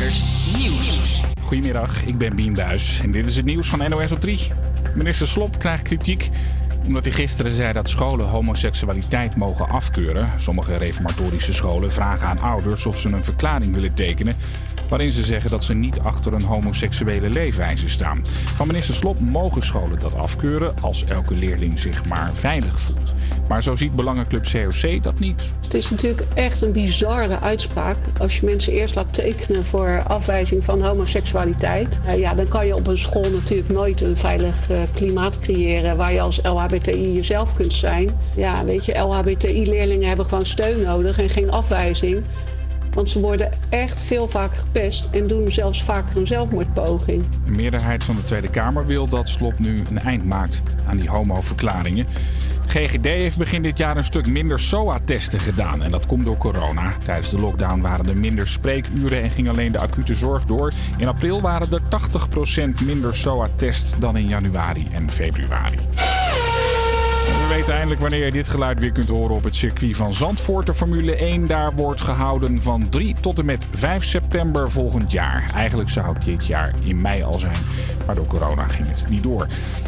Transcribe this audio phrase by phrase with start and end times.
[0.00, 1.20] Nieuws.
[1.42, 4.52] Goedemiddag, ik ben Bien Buis en dit is het nieuws van NOS op 3.
[4.94, 6.30] Minister Slop krijgt kritiek
[6.86, 10.30] omdat hij gisteren zei dat scholen homoseksualiteit mogen afkeuren.
[10.36, 14.36] Sommige reformatorische scholen vragen aan ouders of ze een verklaring willen tekenen
[14.90, 18.20] waarin ze zeggen dat ze niet achter een homoseksuele leefwijze staan.
[18.54, 23.14] Van minister Slop mogen scholen dat afkeuren als elke leerling zich maar veilig voelt.
[23.48, 25.52] Maar zo ziet Belangenclub COC dat niet.
[25.60, 27.96] Het is natuurlijk echt een bizarre uitspraak.
[28.18, 32.74] Als je mensen eerst laat tekenen voor afwijzing van homoseksualiteit, uh, ja, dan kan je
[32.74, 37.54] op een school natuurlijk nooit een veilig uh, klimaat creëren waar je als LHBTI jezelf
[37.54, 38.10] kunt zijn.
[38.36, 42.24] Ja, weet je, LHBTI-leerlingen hebben gewoon steun nodig en geen afwijzing.
[42.94, 47.24] Want ze worden echt veel vaker gepest en doen zelfs vaker een zelfmoordpoging.
[47.46, 51.08] Een meerderheid van de Tweede Kamer wil dat Slop nu een eind maakt aan die
[51.08, 52.06] homo-verklaringen.
[52.66, 55.82] GGD heeft begin dit jaar een stuk minder SOA-testen gedaan.
[55.82, 56.94] En dat komt door corona.
[57.04, 60.72] Tijdens de lockdown waren er minder spreekuren en ging alleen de acute zorg door.
[60.96, 61.80] In april waren er
[62.80, 65.78] 80% minder SOA-tests dan in januari en februari.
[67.30, 70.66] We weten eindelijk wanneer je dit geluid weer kunt horen op het circuit van Zandvoort.
[70.66, 75.50] De Formule 1 daar wordt gehouden van 3 tot en met 5 september volgend jaar.
[75.54, 77.56] Eigenlijk zou het dit jaar in mei al zijn,
[78.06, 79.46] maar door corona ging het niet door.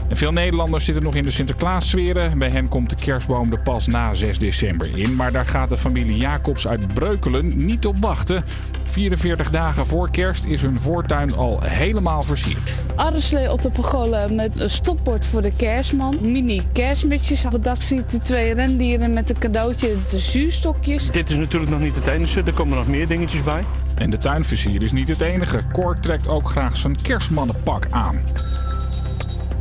[0.09, 2.39] En veel Nederlanders zitten nog in de Sinterklaas-sferen.
[2.39, 5.17] Bij hen komt de kerstboom er pas na 6 december in.
[5.17, 8.45] Maar daar gaat de familie Jacobs uit Breukelen niet op wachten.
[8.93, 12.73] 44 dagen voor kerst is hun voortuin al helemaal versierd.
[12.95, 16.19] Arreslee op de pagolen met een stopbord voor de kerstman.
[16.21, 17.45] Mini kerstmutjes.
[17.45, 21.11] Op het dak ziet de twee rendieren met een cadeautje, de zuurstokjes.
[21.11, 22.43] Dit is natuurlijk nog niet het enige.
[22.43, 23.65] Er komen nog meer dingetjes bij.
[23.95, 25.61] En de tuinversier is niet het enige.
[25.73, 28.21] Cor trekt ook graag zijn kerstmannenpak aan.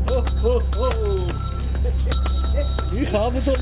[0.05, 1.50] Ho, ho, ho.
[2.93, 3.53] Nu gaat het om.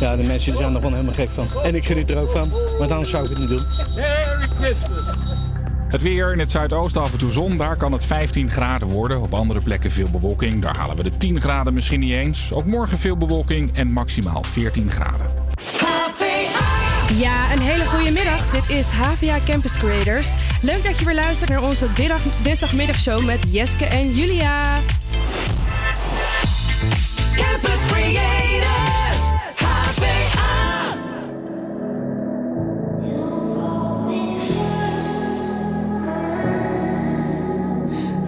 [0.00, 1.48] Ja, de mensen zijn er gewoon helemaal gek van.
[1.62, 3.62] En ik geniet er ook van, want anders zou ik het niet doen.
[3.96, 5.38] Merry Christmas.
[5.88, 9.22] Het weer in het zuidoosten af en toe zon, daar kan het 15 graden worden.
[9.22, 12.52] Op andere plekken veel bewolking, daar halen we de 10 graden misschien niet eens.
[12.52, 15.26] Ook morgen veel bewolking en maximaal 14 graden.
[17.18, 18.50] Ja, een hele goede middag.
[18.50, 20.32] Dit is HVA Campus Creators.
[20.62, 24.76] Leuk dat je weer luistert naar onze dinsdag, dinsdagmiddagshow met Jeske en Julia.
[27.40, 29.20] Campus Creators.
[29.56, 30.10] HVA.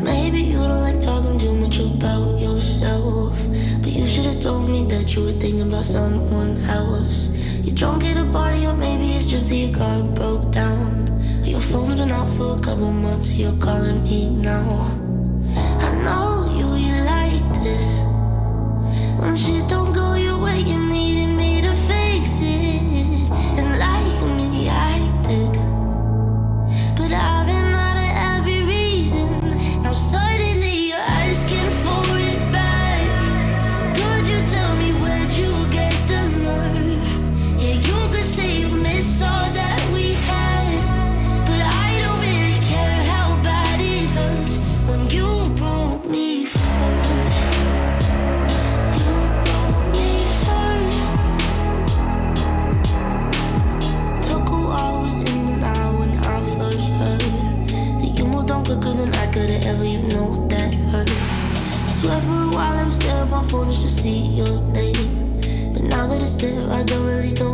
[0.02, 3.38] Maybe you don't like talking too much about yourself.
[3.82, 7.28] But you should have told me that you were thinking about someone else.
[7.62, 10.90] You're drunk at a party, or maybe it's just that your car broke down.
[11.44, 14.90] Your phone's been out for a couple months, you're calling me now.
[15.80, 16.31] I know
[19.22, 19.71] when she
[63.50, 65.40] Just to see your name.
[65.72, 67.51] But now that it's there, I don't really know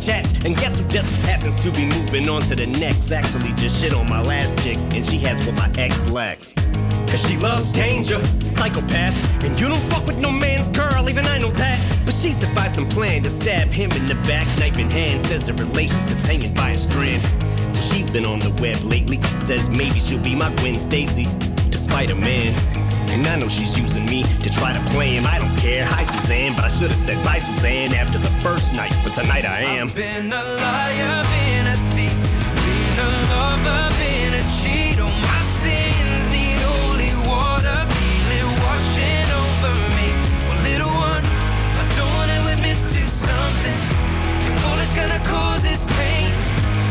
[0.00, 0.32] chats.
[0.44, 3.12] And guess who just happens to be moving on to the next?
[3.12, 6.54] Actually, just shit on my last chick, and she has what my ex lacks.
[7.14, 9.44] Cause she loves danger, psychopath.
[9.44, 11.78] And you don't fuck with no man's girl, even I know that.
[12.04, 15.22] But she's devised some plan to stab him in the back, knife in hand.
[15.22, 17.22] Says the relationship's hanging by a strand.
[17.72, 19.20] So she's been on the web lately.
[19.36, 21.26] Says maybe she'll be my Gwen Stacy,
[21.70, 22.52] despite a man.
[23.14, 25.24] And I know she's using me to try to play him.
[25.24, 25.84] I don't care.
[25.86, 28.90] Hi, Suzanne, but I should have said bye, Suzanne, after the first night.
[29.04, 29.86] But tonight I am.
[29.86, 32.10] I've been a liar, been a thief,
[32.58, 34.98] been a lover, been a cheat.
[34.98, 40.10] All my sins need holy water, feel it washing over me.
[40.50, 43.78] Well, little one, I don't wanna admit to something.
[44.42, 46.34] If all it's gonna cause is pain,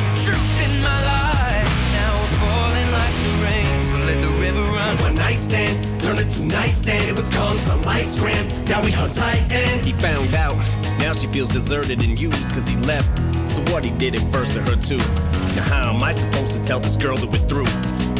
[0.07, 1.67] the truth in my life
[1.99, 3.75] now we're falling like the rain.
[3.83, 4.95] So let the river run.
[5.03, 7.09] One night stand, turn it to nightstand.
[7.09, 8.51] It was calm, some lights grand.
[8.67, 10.57] Now we hung tight and he found out.
[10.99, 13.07] Now she feels deserted and used cause he left.
[13.47, 14.97] So what he did it first to her too.
[15.55, 17.67] Now how am I supposed to tell this girl that we're through?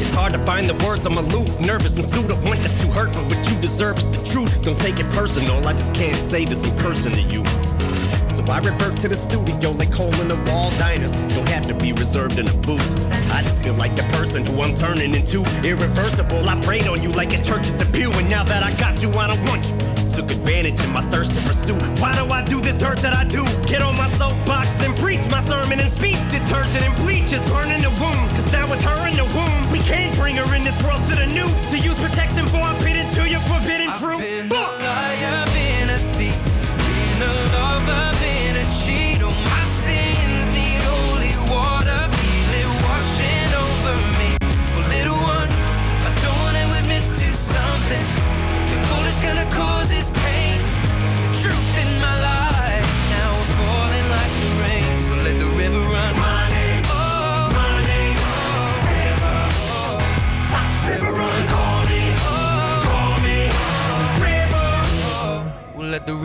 [0.02, 2.32] It's hard to find the words, I'm aloof, nervous and sued.
[2.32, 4.62] I want this to hurt, but what you deserve is the truth.
[4.64, 7.44] Don't take it personal, I just can't say this in person to you.
[8.34, 11.16] So I revert to the studio like hole in the wall diners.
[11.36, 13.00] Don't have to be reserved in a booth.
[13.32, 15.46] I just feel like the person who I'm turning into.
[15.64, 18.12] Irreversible, I prayed on you like it's church at the pew.
[18.14, 19.78] And now that I got you, I don't want you.
[20.10, 21.78] Took advantage of my thirst to pursue.
[22.02, 23.44] Why do I do this dirt that I do?
[23.68, 26.24] Get on my soapbox and preach my sermon and speech.
[26.32, 28.23] Detergent and bleach is burning the wound.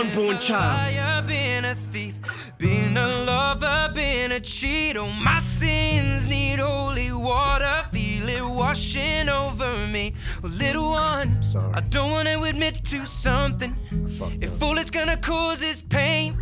[0.00, 0.94] unborn child?
[0.94, 2.16] liar, been a thief,
[2.58, 4.96] been a lover, been a cheat.
[4.96, 10.14] Oh, my sins need holy water, feel it washing over me.
[10.42, 11.72] Well, little one, Sorry.
[11.74, 13.74] I don't wanna admit to something.
[14.40, 16.36] If all it's gonna cause is pain,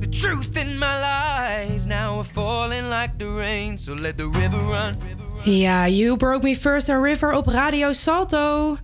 [0.00, 3.78] the truth in my lies now are falling like the rain.
[3.78, 4.96] So let the river run.
[5.44, 8.78] Ja, You Broke Me First a River op Radio Salto.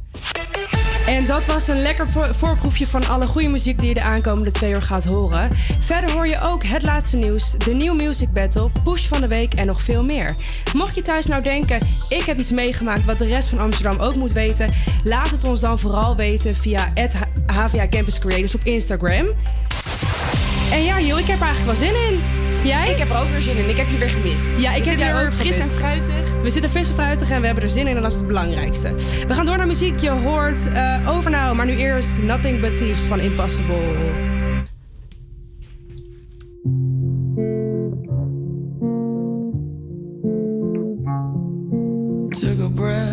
[1.06, 4.50] En dat was een lekker vo- voorproefje van alle goede muziek die je de aankomende
[4.50, 5.50] twee uur gaat horen.
[5.80, 9.54] Verder hoor je ook het laatste nieuws, de New Music Battle, Push van de Week
[9.54, 10.36] en nog veel meer.
[10.74, 11.78] Mocht je thuis nou denken,
[12.08, 14.70] ik heb iets meegemaakt wat de rest van Amsterdam ook moet weten,
[15.02, 16.92] laat het ons dan vooral weten via
[17.46, 19.26] HVA Campus Creators op Instagram.
[20.70, 22.18] En ja, joh, ik heb er eigenlijk wel zin in.
[22.64, 22.90] Jij?
[22.90, 23.68] Ik heb er ook weer zin in.
[23.68, 24.58] Ik heb je weer gemist.
[24.58, 26.40] Ja, ik We heb hier ook fris en fruitig.
[26.42, 28.26] We zitten fris en fruitig en we hebben er zin in en dat is het
[28.26, 28.94] belangrijkste.
[29.26, 29.98] We gaan door naar muziek.
[29.98, 33.78] Je hoort eh Over Now, maar nu eerst Nothing But Thieves van Impossible.
[42.30, 43.10] Took a breath,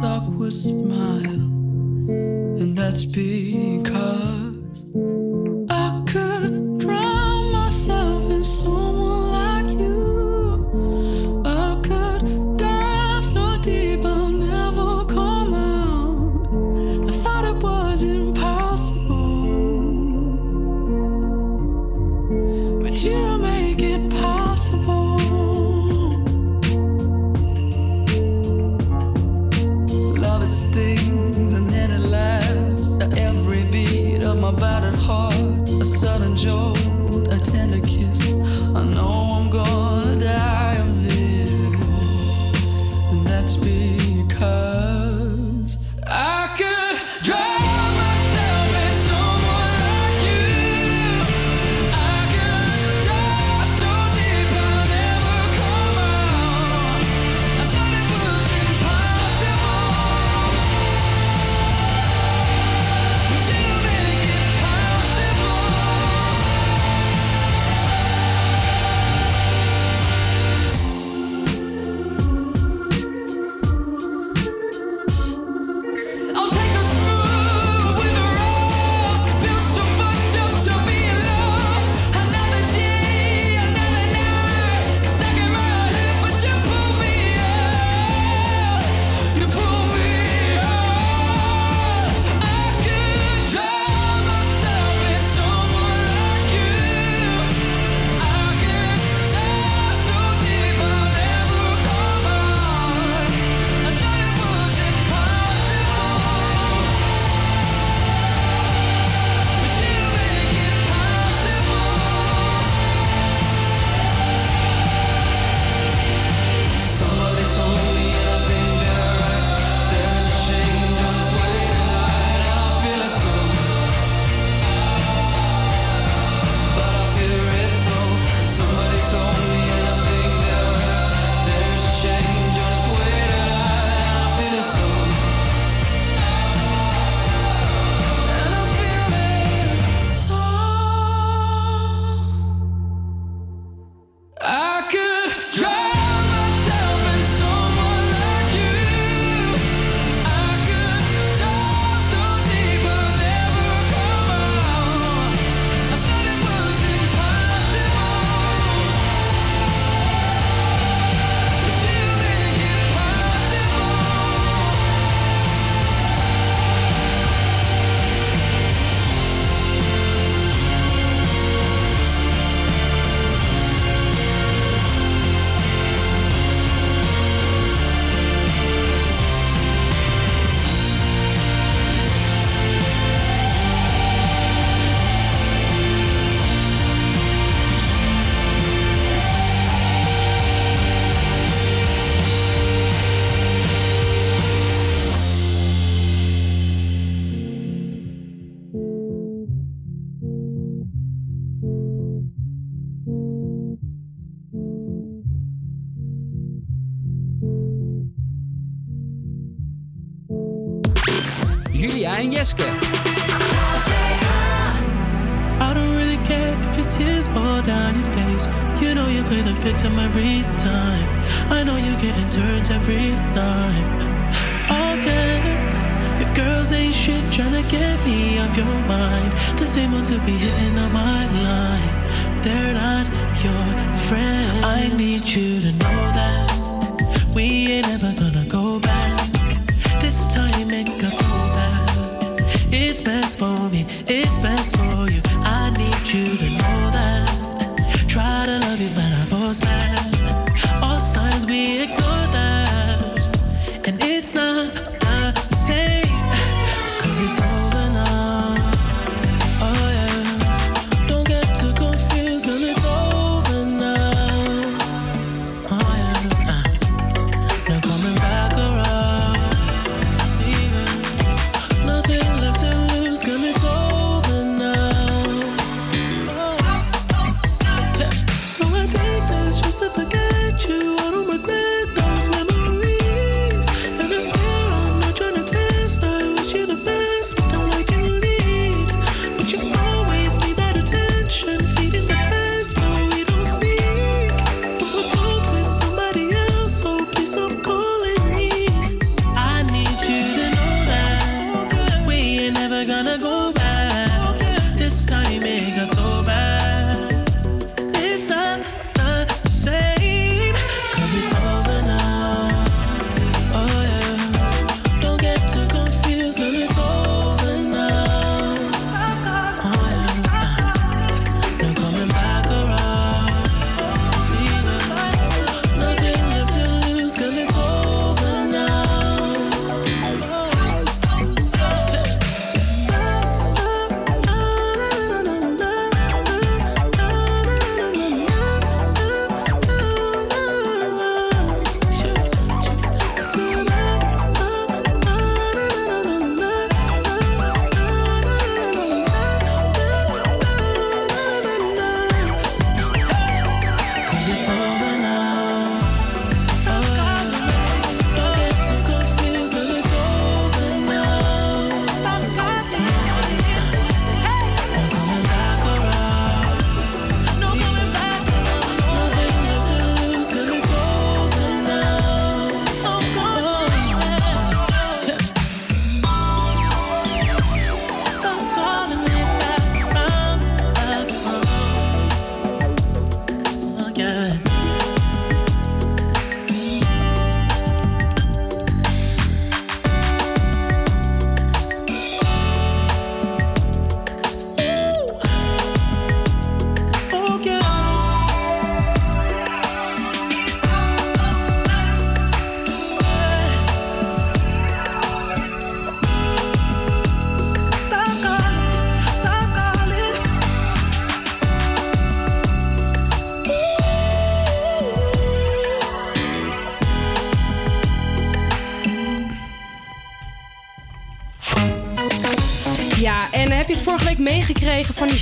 [0.00, 1.40] awkward smile.
[2.60, 4.45] And that's because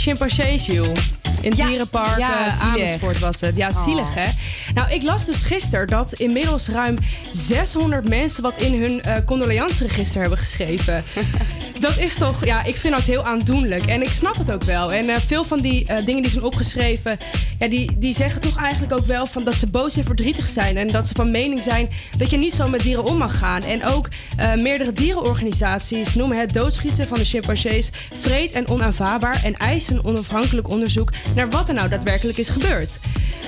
[0.04, 0.96] chimpansees, joh?
[1.40, 2.60] In het Ja, dierenpark ja, eh.
[2.60, 3.56] Amersfoort was het.
[3.56, 4.14] Ja, zielig Oh.
[4.14, 4.26] hè?
[4.74, 6.98] Nou, ik las dus gisteren dat inmiddels ruim
[7.32, 11.04] 600 mensen wat in hun eh condoleansregister hebben geschreven.
[11.80, 13.86] dat is toch, ja, ik vind dat heel aandoenlijk.
[13.86, 14.92] En ik snap het ook wel.
[14.92, 17.18] En eh, veel van die dingen die zijn opgeschreven,
[17.58, 20.76] ja, die, die zeggen toch eigenlijk ook wel van dat ze boos en verdrietig zijn.
[20.76, 23.62] En dat ze van mening zijn dat je niet zo met dieren om mag gaan.
[23.62, 24.08] En ook
[24.56, 27.90] meerdere dierenorganisaties noemen het doodschieten van de chimpansees
[28.24, 29.40] vreed en onaanvaardbaar.
[29.44, 32.98] En eisen een onafhankelijk onderzoek naar wat er nou daadwerkelijk is gebeurd.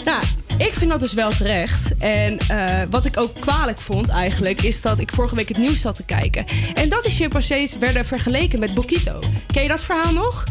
[0.04, 0.22] Nou,
[0.58, 1.96] ik vind dat dus wel terecht.
[1.98, 5.80] En eh, wat ik ook kwalijk vond eigenlijk, is dat ik vorige week het nieuws
[5.80, 6.44] zat te kijken.
[6.74, 9.18] En dat die chimpansees werden vergeleken met Bokito.
[9.52, 10.44] Ken je dat verhaal nog?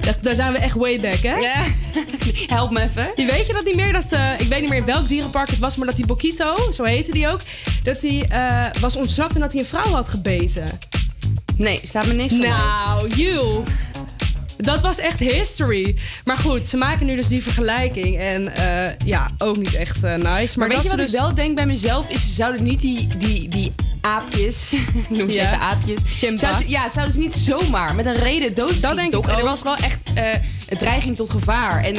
[0.00, 1.36] Dat, daar zijn we echt way back, hè?
[1.36, 1.64] Ja.
[2.56, 3.10] Help me even.
[3.16, 3.92] Je weet je dat niet meer?
[3.92, 6.54] Dat, eh, ik weet niet meer in welk dierenpark het was, maar dat die Bokito,
[6.72, 7.40] zo heette die ook,
[7.82, 10.64] dat hij eh, was ontsnapt en dat hij een vrouw had gebeten.
[11.56, 13.62] Nee, staat me niks van Nou, you.
[14.56, 15.96] Dat was echt history.
[16.24, 18.18] Maar goed, ze maken nu dus die vergelijking.
[18.18, 20.24] En eh, ja, ook niet echt eh, nice.
[20.58, 21.12] Maar, Maar, weet je wat dus...
[21.12, 22.08] ik wel denk bij mezelf?
[22.08, 24.72] Is ze zouden niet die, die, die aapjes,
[25.18, 25.44] noem ze Ja.
[25.44, 26.00] even aapjes.
[26.18, 29.24] Ze, ja, zouden ze niet zomaar met een reden doodschieten, Dat denk toch?
[29.24, 29.48] ik En er ook.
[29.50, 30.32] was wel echt eh,
[30.68, 31.84] een dreiging tot gevaar.
[31.84, 31.94] En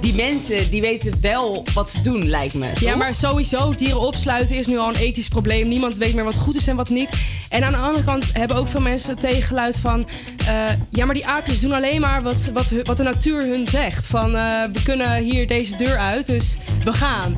[0.00, 2.66] die mensen, die weten wel wat ze doen, lijkt me.
[2.80, 5.68] Ja, maar sowieso, dieren opsluiten is nu al een ethisch probleem.
[5.68, 7.08] Niemand weet meer wat goed is en wat niet.
[7.48, 10.08] En aan de andere kant hebben ook veel mensen tegengeluid van...
[10.46, 14.06] eh, ja, maar die aapjes doen alleen maar wat, wat, wat de natuur hun zegt.
[14.06, 17.36] Van, eh, we kunnen hier deze deur uit, dus we gaan.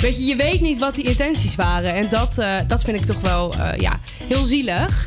[0.00, 1.94] Weet je, je weet niet wat die intenties waren.
[1.94, 5.06] En dat, eh, dat vind ik toch wel ja, heel zielig.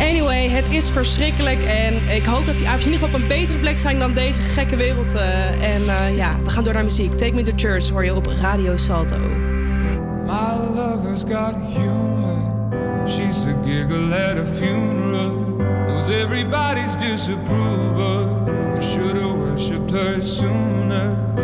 [0.00, 1.62] Anyway, het is verschrikkelijk.
[1.64, 4.14] En ik hoop dat die aapjes in ieder geval op een betere plek zijn dan
[4.14, 5.14] deze gekke wereld.
[5.14, 7.16] en ja, we gaan door naar muziek.
[7.16, 9.18] Take Me to Church hoor je op Radio Salto.
[10.24, 12.11] My lover's got humor.
[13.16, 15.32] She's the giggle at a funeral.
[15.86, 18.48] Knows everybody's disapproval.
[18.50, 21.34] I should have worshipped her sooner.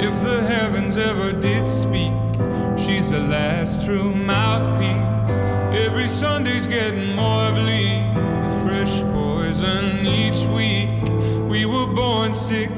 [0.00, 2.14] If the heavens ever did speak,
[2.78, 5.38] she's the last true mouthpiece.
[5.86, 8.06] Every Sunday's getting more bleak.
[8.48, 10.88] A fresh poison each week.
[11.46, 12.70] We were born sick,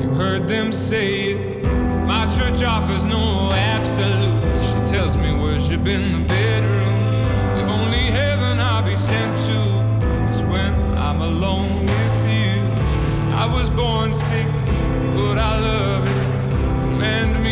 [0.00, 1.64] you heard them say it.
[2.06, 4.62] My church offers no absolutes.
[4.62, 6.35] She tells me worship in the
[15.36, 16.80] but I love it.
[16.80, 17.45] Command me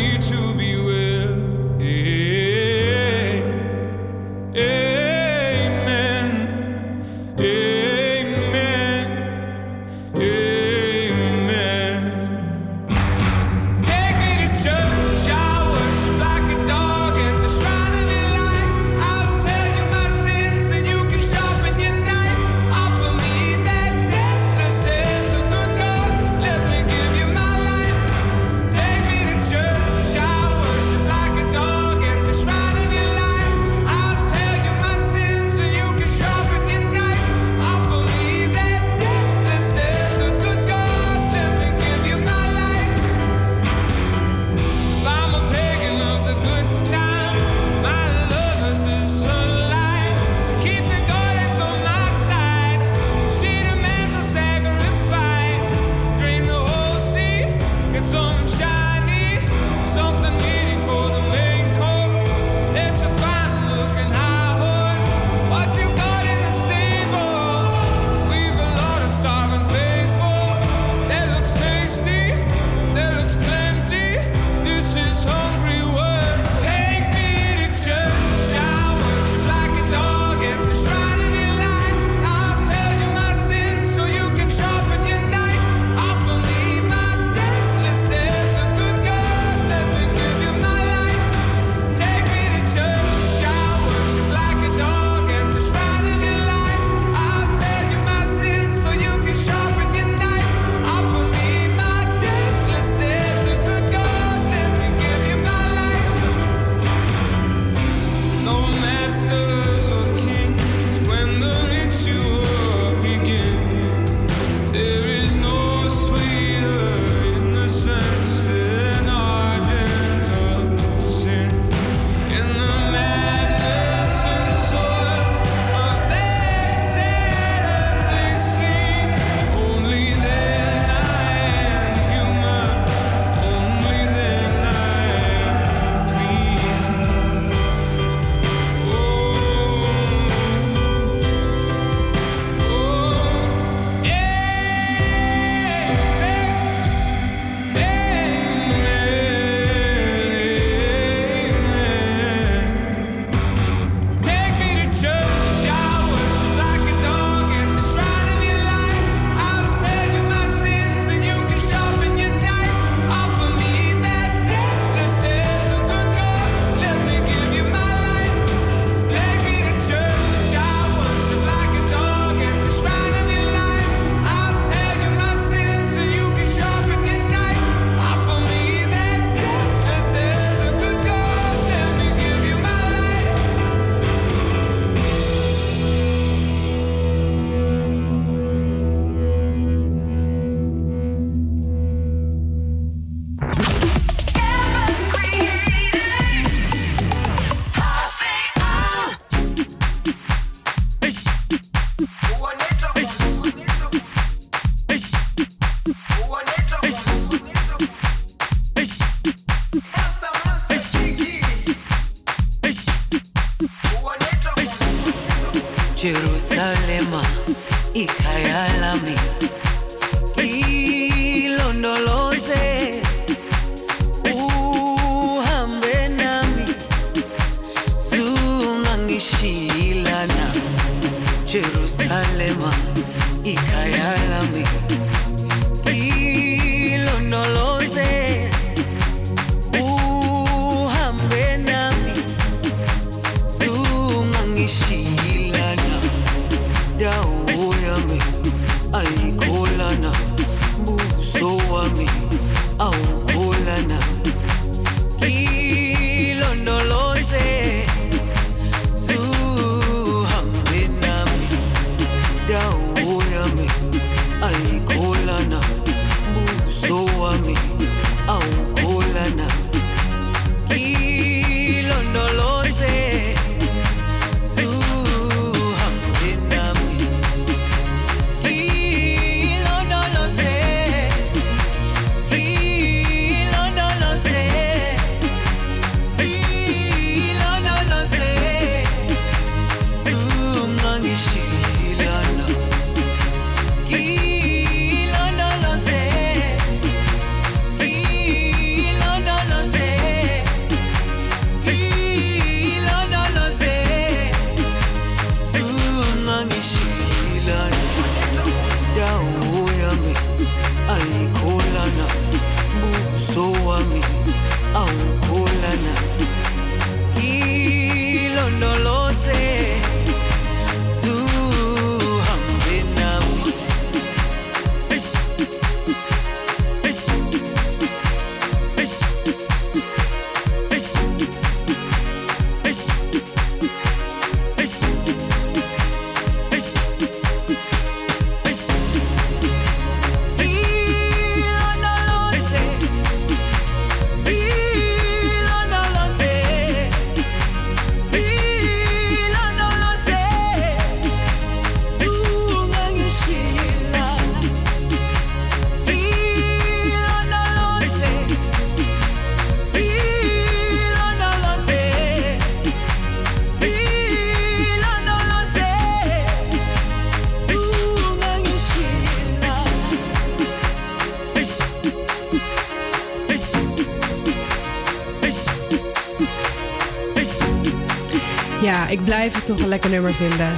[379.34, 380.52] Ik toch een lekker nummer vinden.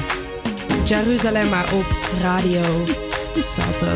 [0.85, 2.63] Jerusalem op Radio
[3.39, 3.93] Salto.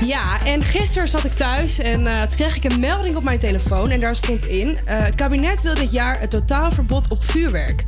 [0.00, 3.38] Ja, en gisteren zat ik thuis en eh, toen kreeg ik een melding op mijn
[3.38, 3.90] telefoon.
[3.90, 7.82] En daar stond in: eh, het kabinet wil dit jaar het totaalverbod op vuurwerk.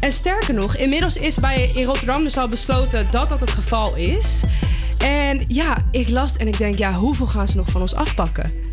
[0.00, 3.96] En sterker nog, inmiddels is bij in Rotterdam dus al besloten dat dat het geval
[3.96, 4.42] is.
[4.98, 8.67] En ja, ik las en ik denk, ja, hoeveel gaan ze nog van ons afpakken?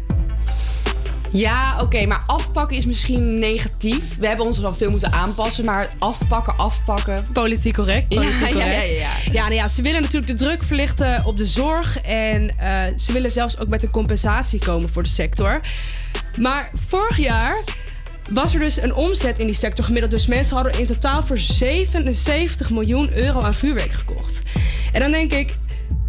[1.36, 4.18] Ja, oké, maar afpakken is misschien negatief.
[4.18, 7.28] We hebben ons wel veel moeten aanpassen, maar afpakken, afpakken.
[7.34, 8.08] Politiek correct.
[8.08, 8.72] Politiek ja, correct.
[8.72, 9.12] ja, ja, ja.
[9.32, 12.02] Ja, nou ja, ze willen natuurlijk de druk verlichten op de zorg.
[12.02, 15.62] En eh, ze willen zelfs ook met een compensatie komen voor de sector.
[16.38, 17.58] Maar vorig jaar
[18.30, 20.12] was er dus een omzet in die sector gemiddeld.
[20.12, 24.42] Dus mensen hadden in totaal voor 77 miljoen euro aan vuurwerk gekocht.
[24.92, 25.58] En dan denk ik,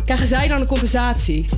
[0.04, 1.48] krijgen zij dan een compensatie?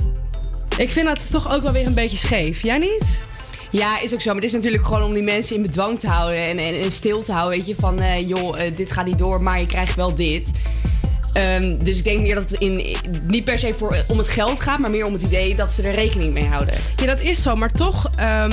[0.77, 2.61] Ik vind dat toch ook wel weer een beetje scheef.
[2.61, 3.27] Jij niet?
[3.71, 4.25] Ja, is ook zo.
[4.25, 7.23] Maar het is natuurlijk gewoon om die mensen in bedwang te houden en, en, stil
[7.23, 7.57] te houden.
[7.57, 10.51] Weet je, van eh, joh, eh, dit gaat niet door, maar je krijgt wel dit.
[11.33, 14.59] Ehm, dus ik denk meer dat het in, niet per se voor, om het geld
[14.59, 16.73] gaat, maar meer om het idee dat ze er rekening mee houden.
[16.95, 17.55] Ja, dat is zo.
[17.55, 18.51] Maar toch, ehm,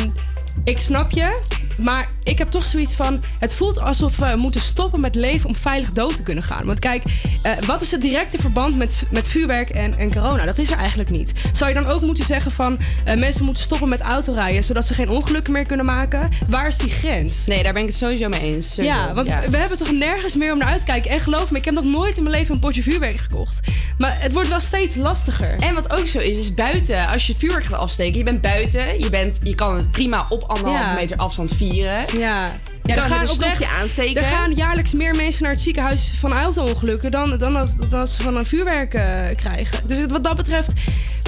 [0.65, 1.65] ik snap je.
[1.77, 3.21] Maar ik heb toch zoiets van...
[3.39, 6.67] Het voelt alsof we moeten stoppen met leven om veilig dood te kunnen gaan.
[6.67, 7.03] Want kijk,
[7.43, 10.45] eh, wat is het directe verband met, met vuurwerk en, en corona?
[10.45, 11.33] Dat is er eigenlijk niet.
[11.53, 12.79] Zou je dan ook moeten zeggen van...
[13.05, 14.65] eh, mensen moeten stoppen met autorijden...
[14.65, 16.29] zodat ze geen ongelukken meer kunnen maken?
[16.49, 17.47] Waar is die grens?
[17.47, 18.75] Nee, daar ben ik het sowieso mee eens.
[18.75, 18.97] Sowieso.
[18.97, 19.41] Ja, want Ja.
[19.51, 21.11] we hebben toch nergens meer om naar uit te kijken.
[21.11, 23.61] En geloof me, ik heb nog nooit in mijn leven een potje vuurwerk gekocht.
[23.99, 25.57] Maar het wordt wel steeds lastiger.
[25.59, 29.01] En wat ook zo is, is buiten, als je vuurwerk gaat afsteken, je bent buiten,
[29.01, 30.95] je, bent, je kan het prima op anderhalve Ja.
[30.95, 31.65] meter afstand vieren.
[31.75, 32.53] Ja.
[32.83, 34.23] Je er kan gaan oprecht- aansteken.
[34.23, 38.17] Er gaan jaarlijks meer mensen naar het ziekenhuis van auto-ongelukken dan, dan, als, dan als
[38.17, 39.87] ze van een vuurwerk eh, krijgen.
[39.87, 40.73] Dus wat dat betreft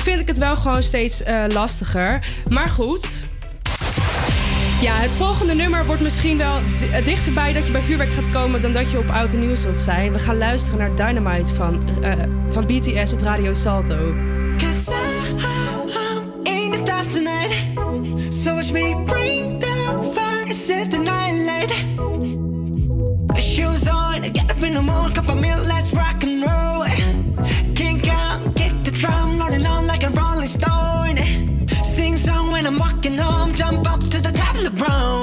[0.03, 2.27] vind ik het wel gewoon steeds eh, lastiger.
[2.49, 3.07] Maar goed.
[4.81, 6.57] Ja, het volgende nummer wordt misschien wel
[6.93, 9.55] eh, dichterbij dat je bij vuurwerk gaat komen dan dat je op oud en nieuw
[9.55, 10.13] zult zijn.
[10.13, 12.13] We gaan luisteren naar Dynamite van, eh,
[12.49, 14.15] van BTS op Radio Salto.
[20.69, 21.73] set the night light.
[23.41, 26.85] Shoes on, get up in the morning, cup of milk, let's rock and roll.
[27.75, 31.17] Kink out, kick the drum, rolling on like a rolling stone.
[31.95, 35.18] Sing song when I'm walking home, jump up to the top of the brown.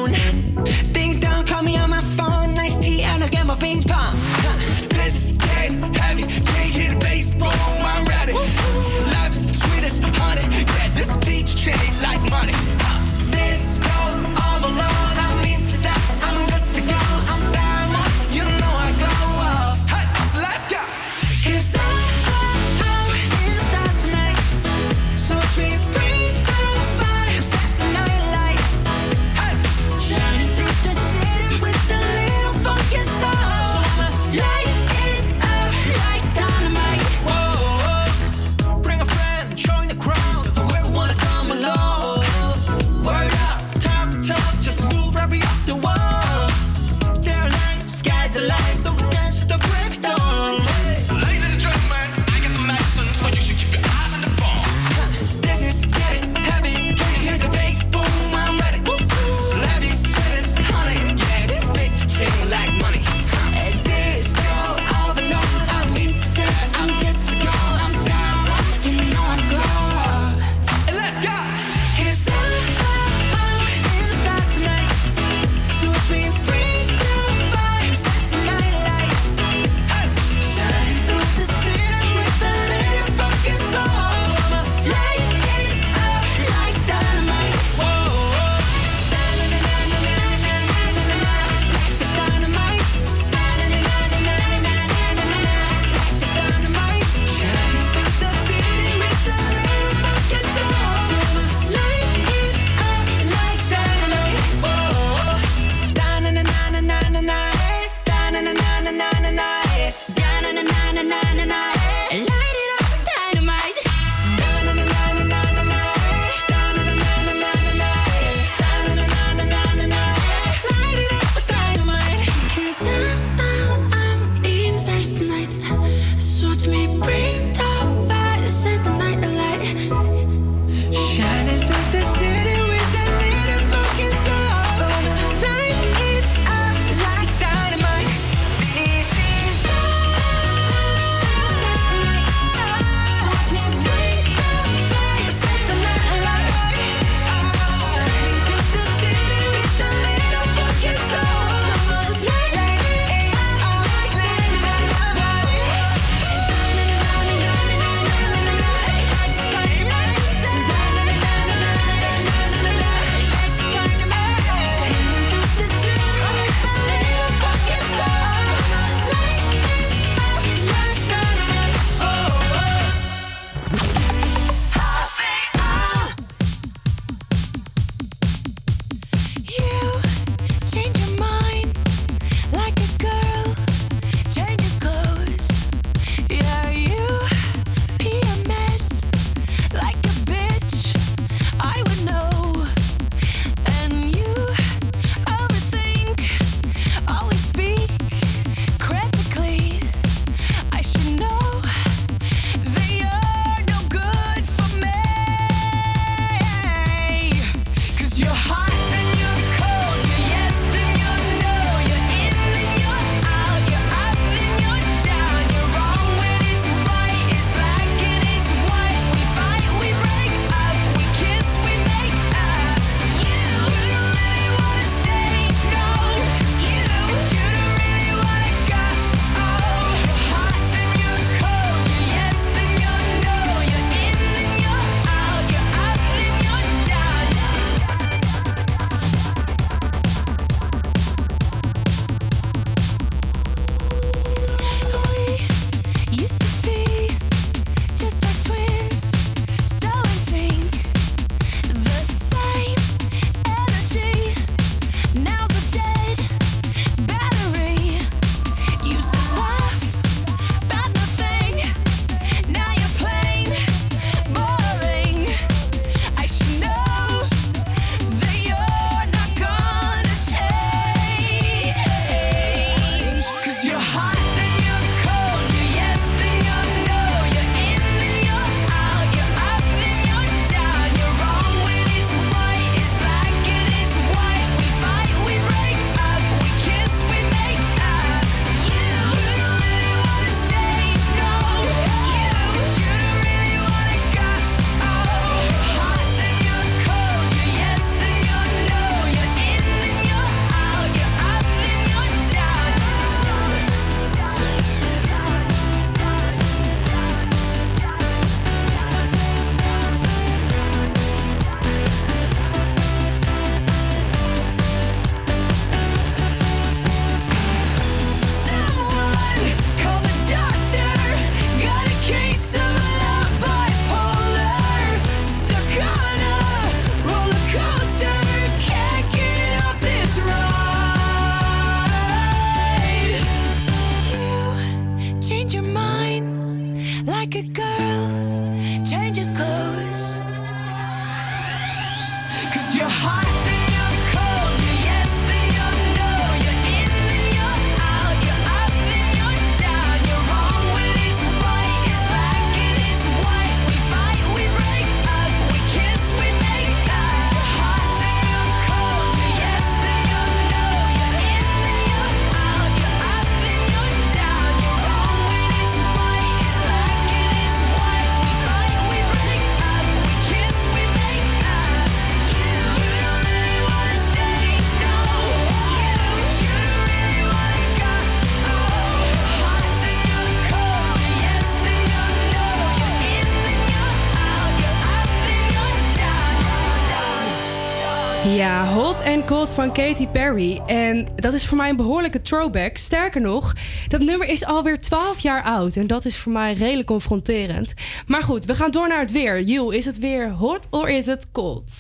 [389.26, 390.62] Cold van Katy Perry.
[390.66, 392.78] En dat is voor mij een behoorlijke throwback.
[392.78, 393.54] Sterker nog,
[393.88, 395.76] dat nummer is alweer 12 jaar oud.
[395.76, 397.74] En dat is voor mij redelijk confronterend.
[398.08, 399.42] Maar goed, we gaan door naar het weer.
[399.42, 401.72] Jul, is het weer hot of is het cold?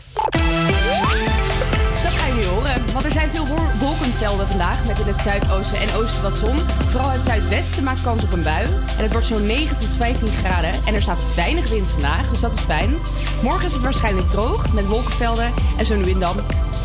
[2.03, 2.93] Dat ga je nu horen.
[2.93, 3.45] Want er zijn veel
[3.79, 4.87] wolkenvelden vandaag.
[4.87, 6.57] Met in het zuidoosten en oosten wat zon.
[6.89, 8.65] Vooral het zuidwesten maakt kans op een bui.
[8.97, 10.71] En het wordt zo'n 9 tot 15 graden.
[10.85, 12.95] En er staat weinig wind vandaag, dus dat is fijn.
[13.41, 16.35] Morgen is het waarschijnlijk droog met wolkenvelden en zo nu en dan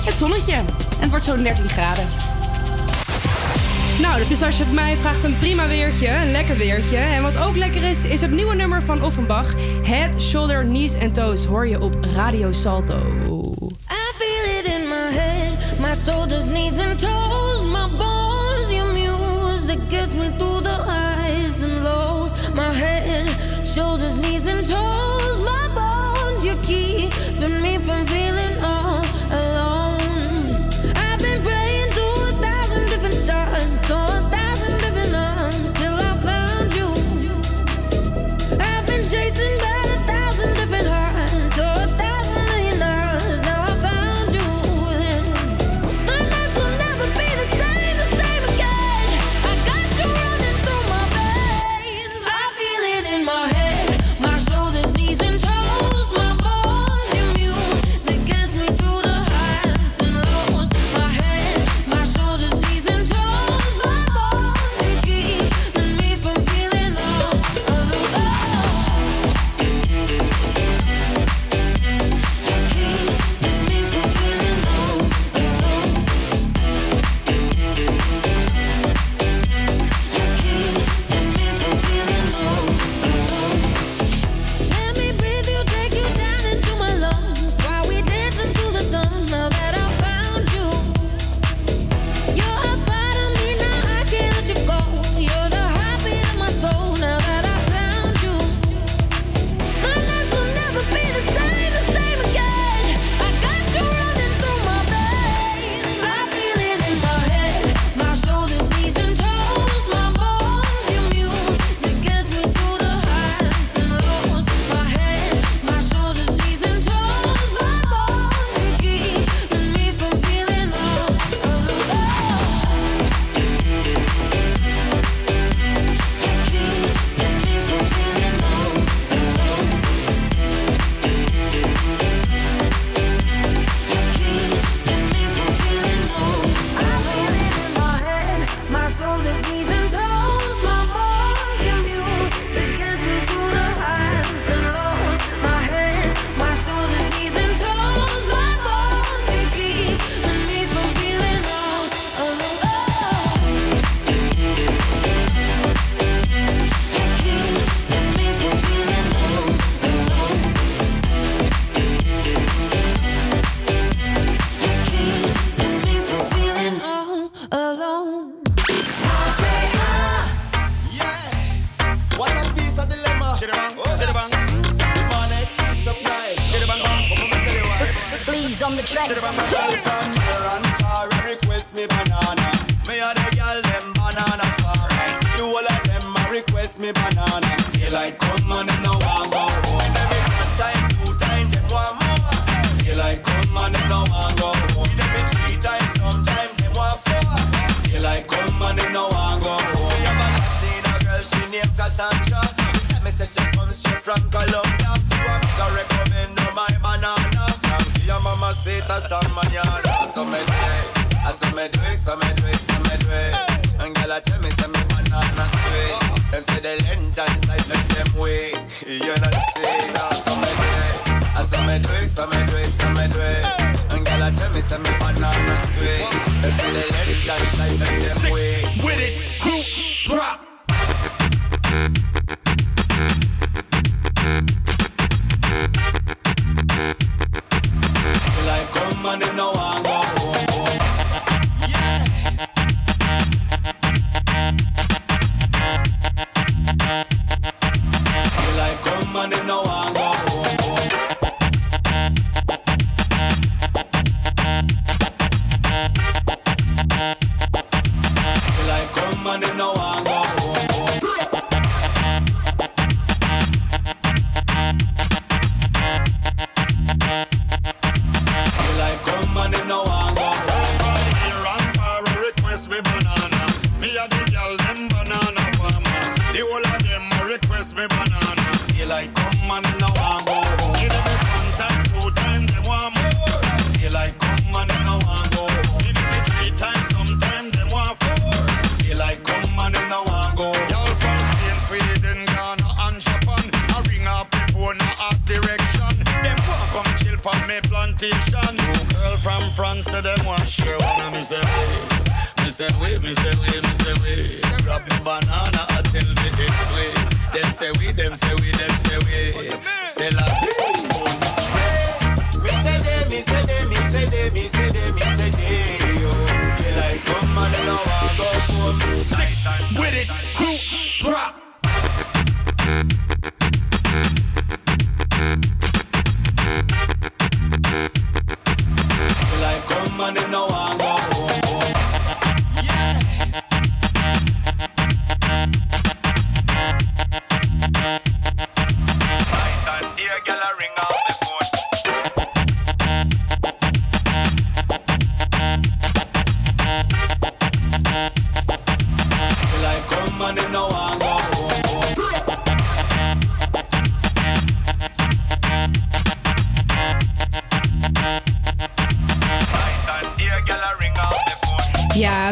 [0.04, 0.52] het zonnetje.
[0.52, 0.66] En
[1.00, 2.04] het wordt zo'n 13 graden.
[4.00, 6.96] Nou, dat is als je het mij vraagt een prima weertje, een lekker weertje.
[6.96, 9.54] En wat ook lekker is, is het nieuwe nummer van Offenbach.
[9.82, 12.96] Head, Shoulder, Knees and Toes hoor je op Radio Salto.
[13.90, 17.66] I feel it in my head, my shoulders, knees and toes.
[17.66, 19.78] My bones, your music
[20.14, 22.30] me through the highs and lows.
[22.54, 23.28] My head,
[23.66, 25.38] shoulders, knees and toes.
[25.38, 26.99] My bones, your.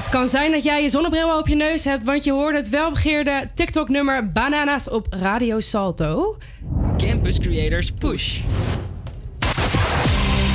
[0.08, 2.68] Het kan zijn dat jij je zonnebril op je neus hebt, want je hoorde het
[2.68, 6.36] welbegeerde TikTok-nummer Bananas op Radio Salto.
[6.96, 8.40] Campus Creators Push.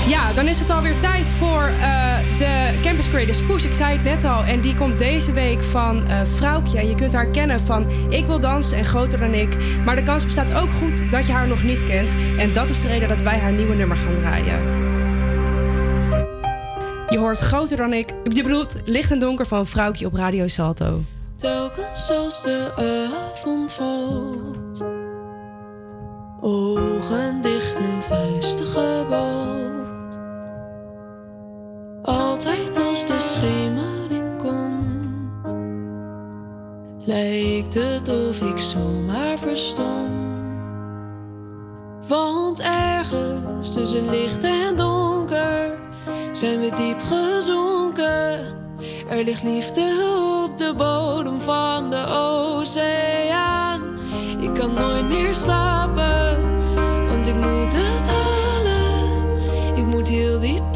[0.08, 3.64] Ja, dan is het alweer tijd voor eh, de Campus Creators Push.
[3.64, 4.44] Ik zei het net al.
[4.44, 6.78] En die komt deze week van eh Vrouwtje.
[6.80, 9.58] En je kunt haar kennen van Ik wil dansen en Groter dan ik.
[9.86, 12.16] Maar de kans bestaat ook goed dat je haar nog niet kent.
[12.38, 14.83] En dat is de reden dat wij haar nieuwe nummer gaan draaien.
[17.14, 18.14] Je hoort Groter dan ik.
[18.24, 21.02] Je bedoelt Licht en Donker van Vrouwtje op Radio Salto.
[21.36, 24.84] Telkens als de avond valt,
[26.42, 30.20] ogen dicht en vuisten gebald.
[32.02, 35.56] Altijd als de schemering komt,
[37.06, 40.12] lijkt het of ik zomaar verstom.
[42.08, 45.83] Want ergens tussen licht en donker
[46.44, 48.40] zijn we diep gezonken.
[49.10, 49.82] Er ligt liefde
[50.44, 53.82] op de bodem van de oceaan.
[54.40, 56.38] Ik kan nooit meer slapen,
[57.08, 59.78] want ik moet het halen.
[59.78, 60.73] Ik moet heel diep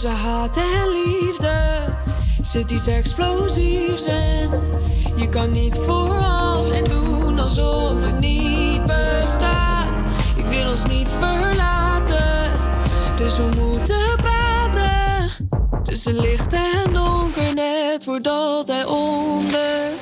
[0.00, 1.80] tussen haat en liefde
[2.40, 4.50] zit iets explosiefs en
[5.16, 10.04] je kan niet voor altijd doen alsof het niet bestaat.
[10.36, 12.50] Ik wil ons niet verlaten,
[13.16, 15.30] dus we moeten praten.
[15.82, 20.00] Tussen licht en donker, net voordat hij ondergaat.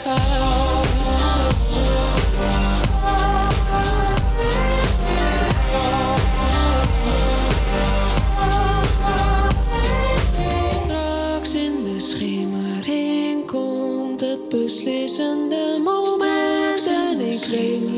[15.19, 16.87] Beslissende moment.
[16.87, 17.98] En ik weet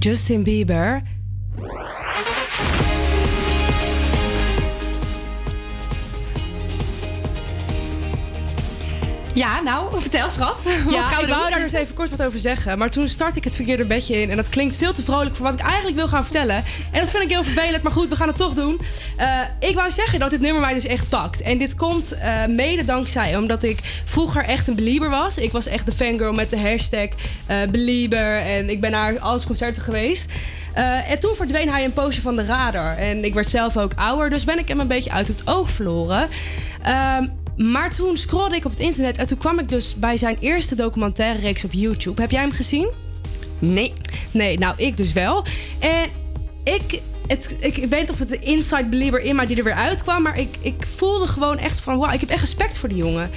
[0.00, 1.02] Justin Bieber.
[9.34, 10.62] Ja, nou, vertel schat.
[10.84, 12.78] Wat Ja, gaan we ik wou daar dus even kort wat over zeggen.
[12.78, 14.30] Maar toen start ik het verkeerde bedje in.
[14.30, 16.56] En dat klinkt veel te vrolijk voor wat ik eigenlijk wil gaan vertellen.
[16.90, 18.80] En dat vind ik heel vervelend, maar goed, we gaan het toch doen.
[19.16, 21.40] Eh, ik wou zeggen dat dit nummer mij dus echt pakt.
[21.40, 25.38] En dit komt eh, mede dankzij omdat ik vroeger echt een belieber was.
[25.38, 27.08] Ik was echt de fangirl met de hashtag
[27.70, 28.36] belieber.
[28.36, 30.26] En ik ben naar alles concerten geweest.
[30.72, 32.96] Eh, en toen verdween hij een poosje van de radar.
[32.96, 35.70] En ik werd zelf ook ouder, dus ben ik hem een beetje uit het oog
[35.70, 36.28] verloren.
[36.82, 37.26] Ehm,
[37.56, 40.74] maar toen scrollde ik op het internet en toen kwam ik dus bij zijn eerste
[40.74, 42.20] documentaire reeks op YouTube.
[42.20, 42.90] Heb jij hem gezien?
[43.58, 43.92] Nee.
[44.30, 45.44] Nee, nou ik dus wel.
[45.80, 46.08] En
[46.64, 49.74] ik, het, ik weet niet of het de inside believer in mij die er weer
[49.74, 52.98] uitkwam, maar ik, ik voelde gewoon echt van, wauw, ik heb echt respect voor die
[52.98, 53.30] jongen.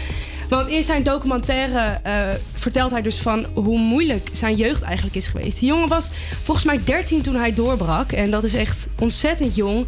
[0.50, 5.28] Want in zijn documentaire eh, vertelt hij dus van hoe moeilijk zijn jeugd eigenlijk is
[5.28, 5.60] geweest.
[5.60, 6.10] Die jongen was
[6.44, 8.12] volgens mij 13 toen hij doorbrak.
[8.12, 9.88] En dat is echt ontzettend jong.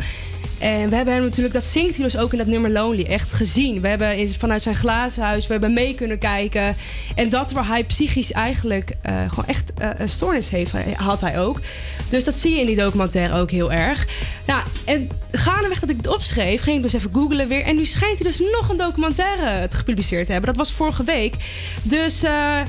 [0.65, 3.33] En we hebben hem natuurlijk, dat zingt hij dus ook in dat nummer Lonely, echt
[3.33, 3.81] gezien.
[3.81, 6.75] We hebben in- vanuit zijn glazen huis, we hebben mee kunnen kijken.
[7.15, 11.21] En dat waar hij psychisch eigenlijk eh, gewoon echt eh, een stoornis heeft, eh, had
[11.21, 11.59] hij ook.
[12.09, 14.07] Dus dat zie je in die documentaire ook heel erg.
[14.45, 17.63] Nou, en gaandeweg dat ik het opschreef, ging ik dus even googlen weer.
[17.63, 20.49] En nu schijnt hij dus nog een documentaire te gepubliceerd te hebben.
[20.55, 21.35] Dat was vorige week.
[21.83, 22.61] Dus eh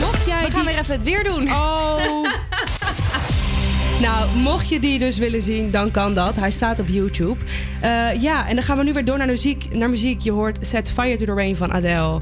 [0.00, 0.44] mocht jij...
[0.44, 1.52] We gaan die- weer even het weer doen.
[1.52, 2.26] Oh.
[4.00, 6.36] Nou, mocht je die dus willen zien, dan kan dat.
[6.36, 7.44] Hij staat op YouTube.
[7.80, 9.74] Eh, ja, en dan gaan we nu weer door naar muziek.
[9.74, 10.20] Naar muziek.
[10.20, 12.20] Je hoort Set Fire to the Rain van Adele.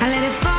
[0.00, 0.55] I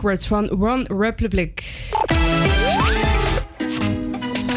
[0.00, 1.62] Secrets van One Republic.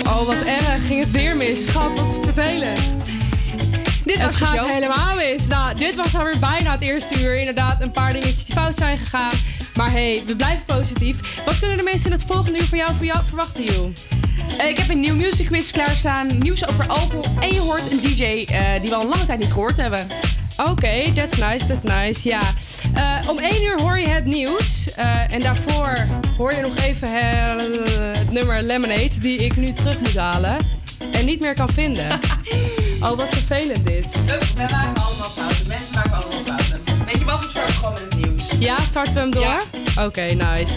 [0.04, 0.88] Oh, wat erg.
[0.88, 1.66] Ging het weer mis.
[1.66, 2.80] Schat, wat vervelend.
[4.06, 5.48] Dit was gaat helemaal mis.
[5.48, 7.38] Nou, dit was alweer bijna het eerste uur.
[7.38, 9.32] Inderdaad, een paar dingetjes die fout zijn gegaan.
[9.76, 11.44] Maar hey, we blijven positief.
[11.46, 13.92] Wat kunnen de mensen in het volgende uur van jou, van jou verwachten, Joe?
[14.58, 16.38] Eh, ik heb een nieuw music quiz klaarstaan.
[16.40, 17.26] Nieuws over alcohol.
[17.40, 20.08] En je hoort een DJ eh, die we al een lange tijd niet gehoord hebben.
[20.58, 22.30] Oké, that's nice, that's nice.
[22.30, 22.42] Ja.
[22.94, 24.83] Eh, om 1 uur hoor je het nieuws.
[24.96, 30.00] Eh, en daarvoor hoor je nog even eh, het nummer Lemonade, die ik nu terug
[30.00, 30.58] moet halen.
[31.12, 32.20] En niet meer kan vinden.
[33.04, 34.06] oh, wat vervelend dit.
[34.26, 35.68] We maken allemaal fouten.
[35.68, 37.06] Mensen maken allemaal fouten.
[37.06, 37.40] Weet je wat?
[37.40, 38.44] We starten gewoon met het nieuws.
[38.60, 39.62] Ja, starten we hem door?
[40.06, 40.76] Oké, nice.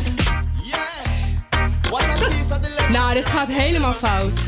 [2.90, 4.38] Nou, dit gaat helemaal fout.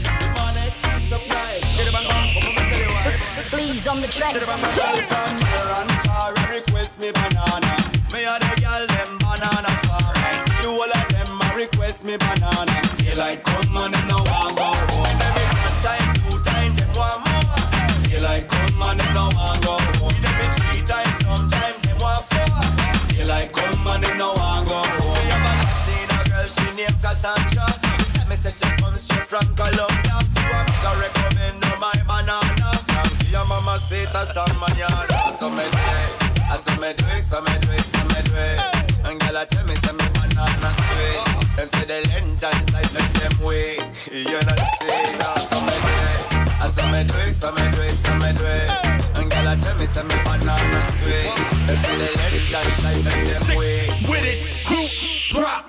[3.50, 4.34] Please on the track.
[4.36, 4.60] From
[6.54, 7.90] request me banana.
[8.10, 12.74] Girl them banana all request me banana.
[13.44, 14.92] Come no go home.
[15.00, 17.48] One time, two time, want more.
[18.46, 20.18] Come no go home.
[20.56, 20.82] Three
[22.00, 22.60] want four.
[23.56, 23.84] Come
[24.18, 25.14] no go home.
[25.16, 27.66] Me have a a girl she named Cassandra.
[27.98, 30.27] She tell me say she comes straight from Colombia.
[34.18, 34.90] understand man, you
[35.30, 36.10] So me do it,
[36.50, 38.58] I so me do it, so me do it, so me do it.
[39.06, 41.22] And girl, I tell me, say me banana sweet.
[41.54, 43.78] Them say the length and size make them wait
[44.10, 44.90] You know see,
[45.22, 46.18] now ah, so me do it.
[46.58, 48.70] I so me do it, so me do it, so me do it.
[49.18, 49.30] And
[54.10, 54.88] With it, crew
[55.30, 55.62] drop.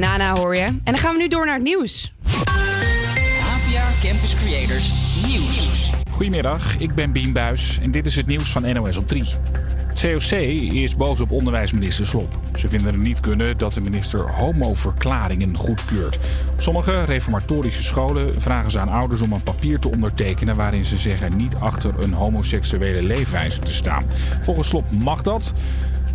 [0.00, 0.62] Banana hoor je.
[0.62, 2.14] En dan gaan we nu door naar het nieuws.
[3.34, 4.92] APA Campus Creators
[5.26, 5.90] Nieuws.
[6.10, 9.24] Goedemiddag, ik ben Bien Buis en dit is het nieuws van NOS op 3.
[9.88, 10.38] Het COC
[10.72, 12.38] is boos op onderwijsminister Slop.
[12.54, 16.18] Ze vinden het niet kunnen dat de minister homoverklaringen goedkeurt.
[16.52, 20.96] Op sommige reformatorische scholen vragen ze aan ouders om een papier te ondertekenen waarin ze
[20.98, 24.04] zeggen niet achter een homoseksuele leefwijze te staan.
[24.40, 25.52] Volgens Slop mag dat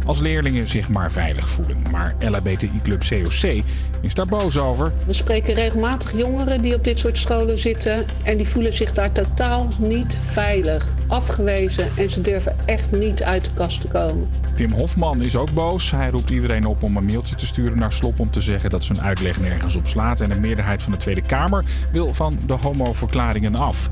[0.05, 1.77] als leerlingen zich maar veilig voelen.
[1.91, 3.63] Maar LHBTI-club COC
[4.01, 4.91] is daar boos over.
[5.05, 9.11] We spreken regelmatig jongeren die op dit soort scholen zitten en die voelen zich daar
[9.11, 14.29] totaal niet veilig, afgewezen en ze durven echt niet uit de kast te komen.
[14.55, 15.91] Tim Hofman is ook boos.
[15.91, 18.83] Hij roept iedereen op om een mailtje te sturen naar Slop om te zeggen dat
[18.83, 20.19] zijn uitleg nergens op slaat.
[20.19, 23.89] En de meerderheid van de Tweede Kamer wil van de homoverklaringen af.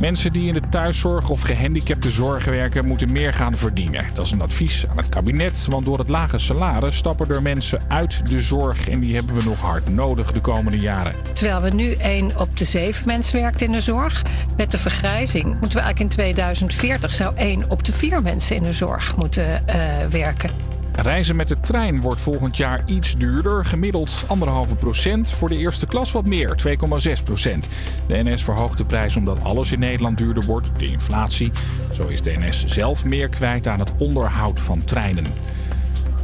[0.00, 4.04] Mensen die in de thuiszorg of gehandicaptenzorg werken moeten meer gaan verdienen.
[4.14, 7.80] Dat is een advies aan het kabinet, want door het lage salaris stappen er mensen
[7.88, 11.14] uit de zorg en die hebben we nog hard nodig de komende jaren.
[11.32, 14.22] Terwijl we nu 1 op de 7 mensen werkt in de zorg.
[14.56, 18.62] Met de vergrijzing moeten we eigenlijk in 2040 zou 1 op de 4 mensen in
[18.62, 20.69] de zorg moeten eh, werken.
[20.92, 23.64] Reizen met de trein wordt volgend jaar iets duurder.
[23.64, 24.24] Gemiddeld
[24.70, 25.30] 1,5 procent.
[25.30, 27.68] Voor de eerste klas wat meer, 2,6 procent.
[28.06, 30.68] De NS verhoogt de prijs omdat alles in Nederland duurder wordt.
[30.76, 31.52] De inflatie.
[31.92, 35.26] Zo is de NS zelf meer kwijt aan het onderhoud van treinen.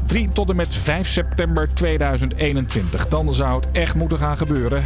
[0.07, 3.09] 3 tot en met 5 september 2021.
[3.09, 4.85] Dan zou het echt moeten gaan gebeuren.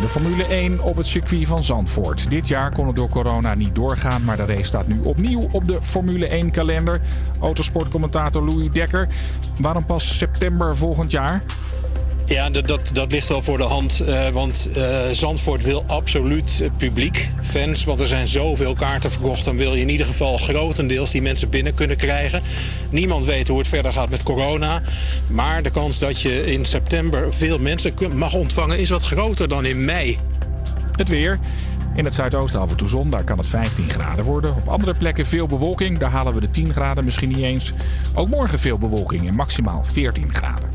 [0.00, 2.30] De Formule 1 op het circuit van Zandvoort.
[2.30, 5.68] Dit jaar kon het door corona niet doorgaan, maar de race staat nu opnieuw op
[5.68, 7.00] de Formule 1-kalender.
[7.40, 9.08] Autosportcommentator Louis Dekker.
[9.60, 11.42] Waarom pas september volgend jaar?
[12.28, 14.00] Ja, dat, dat, dat ligt wel voor de hand.
[14.00, 17.84] eh, want eh, Zandvoort wil absoluut publiek, fans.
[17.84, 19.44] Want er zijn zoveel kaarten verkocht.
[19.44, 22.42] Dan wil je in ieder geval grotendeels die mensen binnen kunnen krijgen.
[22.90, 24.82] Niemand weet hoe het verder gaat met corona.
[25.26, 28.78] Maar de kans dat je in september veel mensen mag ontvangen...
[28.78, 30.18] is wat groter dan in mei.
[30.96, 31.38] Het weer.
[31.94, 34.54] In het zuidoosten af en toe zon, daar kan het 15 graden worden.
[34.56, 37.72] Op andere plekken veel bewolking, daar halen we de 10 graden misschien niet eens.
[38.14, 40.68] Ook morgen veel bewolking en maximaal 14 graden.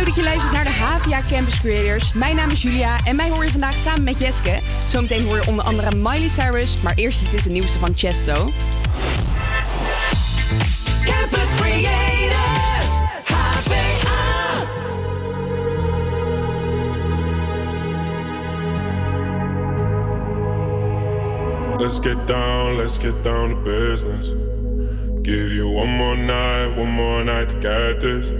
[0.00, 2.12] Leuk dat je luistert naar de HVA Campus Creators.
[2.12, 4.58] Mijn naam is Julia en mij hoor je vandaag samen met Jeske.
[4.88, 8.50] Zometeen hoor je onder andere Miley Cyrus, maar eerst is dit de nieuwste van Chesto.
[11.04, 12.90] Campus Creators,
[13.24, 14.66] HVA.
[21.78, 24.34] Let's get down, let's get down to business.
[25.22, 28.39] Give you one more night, one more night to get this.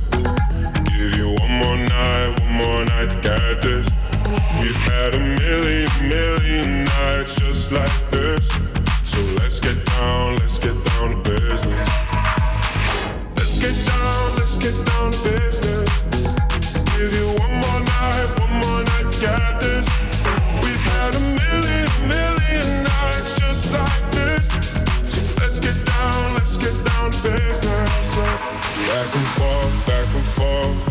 [1.61, 3.87] More night, one more night to get this.
[4.59, 8.47] We've had a million, million nights just like this.
[9.05, 11.89] So let's get down, let's get down to business.
[13.37, 15.89] Let's get down, let's get down to business.
[16.97, 19.85] Give you one more night, one more night to get this.
[20.65, 24.47] We've had a million, million nights just like this.
[25.13, 28.17] So let's get down, let's get down to business.
[28.89, 30.90] Back and forth, back and forth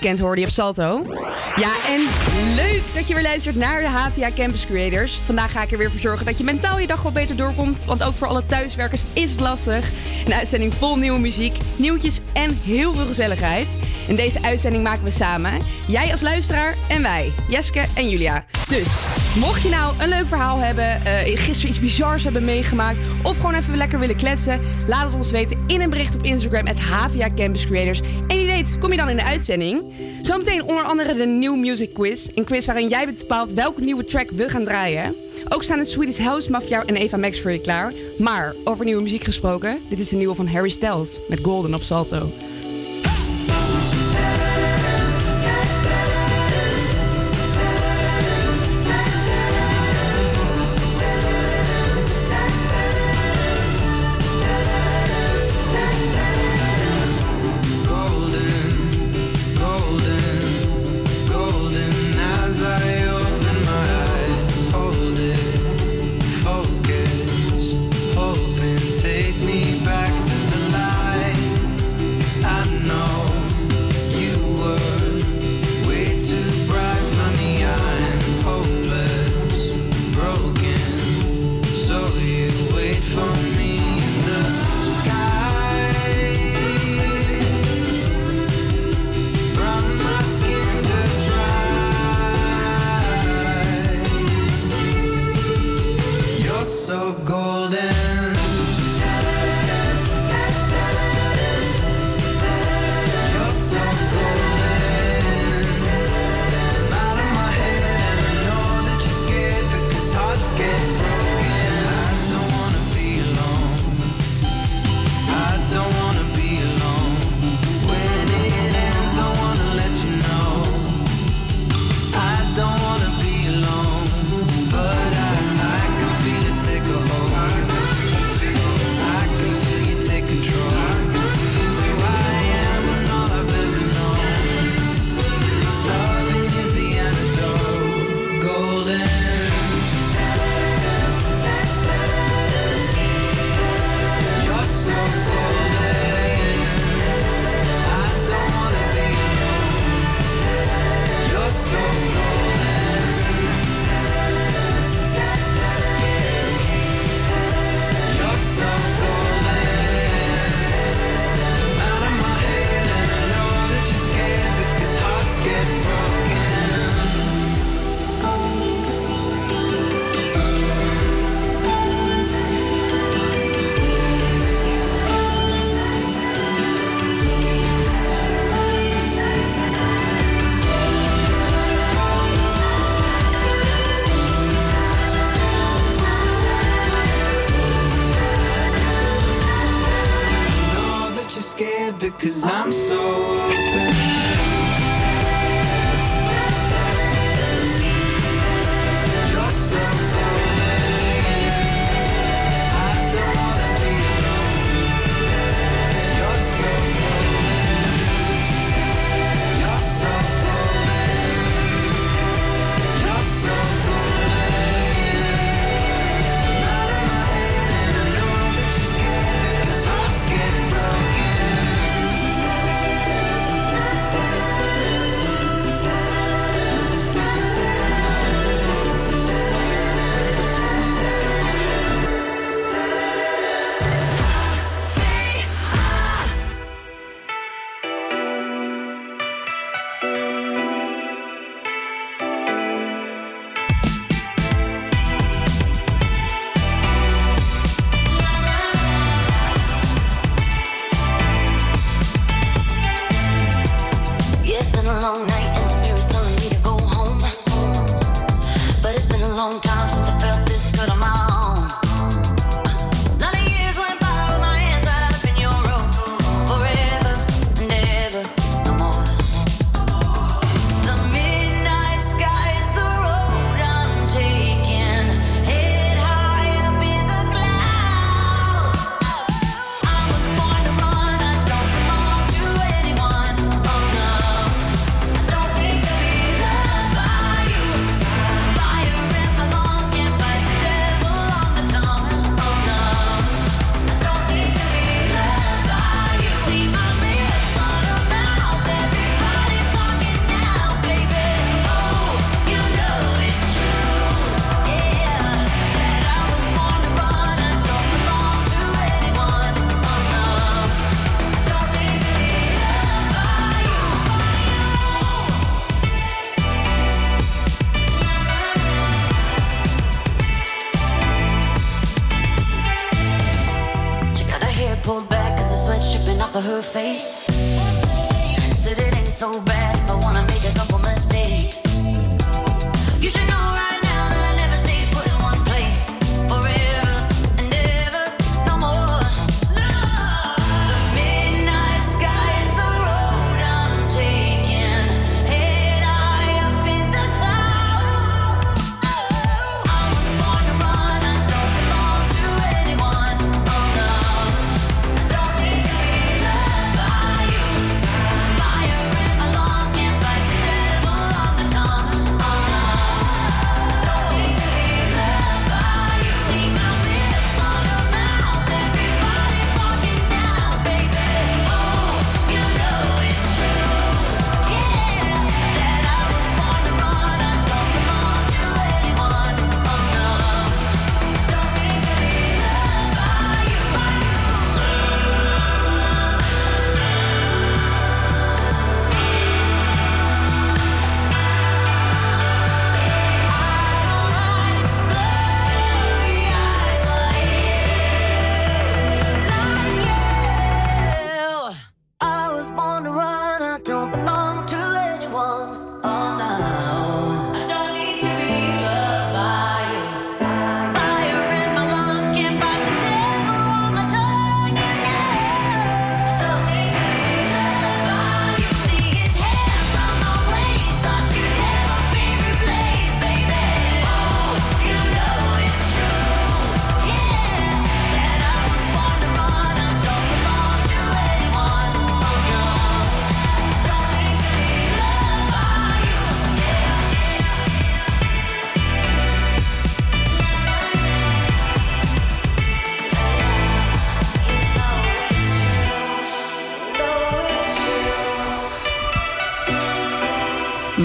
[0.00, 1.02] Weekend hoorde je op Salto.
[1.56, 2.00] Ja, en
[2.54, 5.18] leuk dat je weer luistert naar de HVA Campus Creators.
[5.24, 7.84] Vandaag ga ik er weer voor zorgen dat je mentaal je dag wat beter doorkomt.
[7.84, 9.90] Want ook voor alle thuiswerkers is het lastig.
[10.24, 13.66] Een uitzending vol nieuwe muziek, nieuwtjes en heel veel gezelligheid.
[14.08, 15.60] En deze uitzending maken we samen.
[15.86, 18.44] Jij als luisteraar en wij, Jeske en Julia.
[18.68, 18.86] Dus,
[19.38, 22.98] mocht je nou een leuk verhaal hebben, eh, gisteren iets bizars hebben meegemaakt...
[23.22, 24.60] of gewoon even lekker willen kletsen...
[24.86, 26.66] laat het ons weten in een bericht op Instagram...
[26.66, 28.00] at HVA Campus Creators.
[28.26, 29.82] En kom je dan in de uitzending.
[30.22, 32.28] Zometeen onder andere de New Music Quiz.
[32.34, 35.14] Een quiz waarin jij bepaalt welke nieuwe track we gaan draaien.
[35.48, 37.92] Ook staan het Swedish House Mafia en Eva Max voor je klaar.
[38.18, 39.78] Maar over nieuwe muziek gesproken...
[39.88, 42.30] dit is de nieuwe van Harry Styles met Golden op Salto.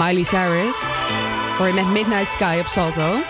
[0.04, 0.76] Miley Cyrus.
[1.58, 3.20] Hoor je met Midnight Sky op Salto.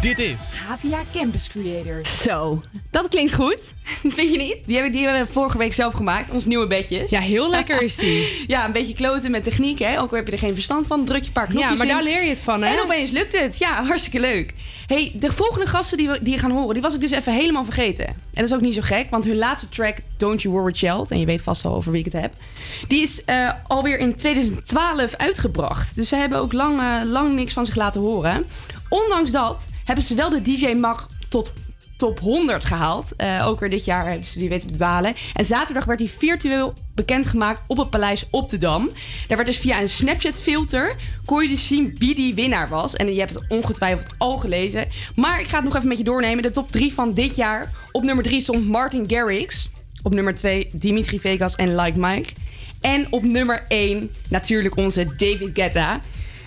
[0.00, 2.22] Dit is Havia Campus Creators.
[2.22, 2.60] Zo.
[2.94, 3.74] Dat klinkt goed.
[4.16, 4.56] Vind je niet?
[4.66, 6.30] Die hebben, die we vorige week zelf gemaakt.
[6.30, 7.10] Ons nieuwe bedjes.
[7.10, 8.28] Ja, heel lekker is die.
[8.46, 9.78] ja, een beetje kloten met techniek.
[9.78, 10.00] Hè?
[10.00, 11.04] Ook al heb je er geen verstand van.
[11.04, 12.62] Druk je paar knopjes Ja, maar daar leer je het van.
[12.62, 12.74] Hè?
[12.74, 13.58] En opeens lukt het.
[13.58, 14.54] Ja, hartstikke leuk.
[14.86, 17.64] hey, de volgende gasten die we die gaan horen, die was ik dus even helemaal
[17.64, 18.06] vergeten.
[18.06, 21.10] En dat is ook niet zo gek, want hun laatste track, Don't You Worry Child...
[21.10, 22.32] en je weet vast wel over wie ik het heb...
[22.88, 25.96] die is uh, alweer in 2012 uitgebracht.
[25.96, 28.46] Dus ze hebben ook lang, eh, lang niks van zich laten horen.
[28.88, 31.52] Ondanks dat hebben ze wel de DJ Mag tot
[32.04, 33.16] top 100 gehaald.
[33.16, 35.14] Eh, ook weer dit jaar hebben ze die weten te behalen.
[35.34, 38.90] En zaterdag werd hij virtueel bekendgemaakt op het paleis op de Dam.
[39.28, 40.96] Daar werd dus via een Snapchat-filter...
[41.24, 42.96] kon je dus zien wie die winnaar was.
[42.96, 44.88] En je hebt het ongetwijfeld al gelezen.
[45.14, 46.42] Maar ik ga het nog even met je doornemen.
[46.42, 47.70] De top 3 van dit jaar.
[47.92, 49.70] Op nummer 3 stond Martin Garrix.
[50.02, 52.32] Op nummer 2 Dimitri Vegas en Like Mike.
[52.80, 56.00] En op nummer 1 natuurlijk onze David Guetta.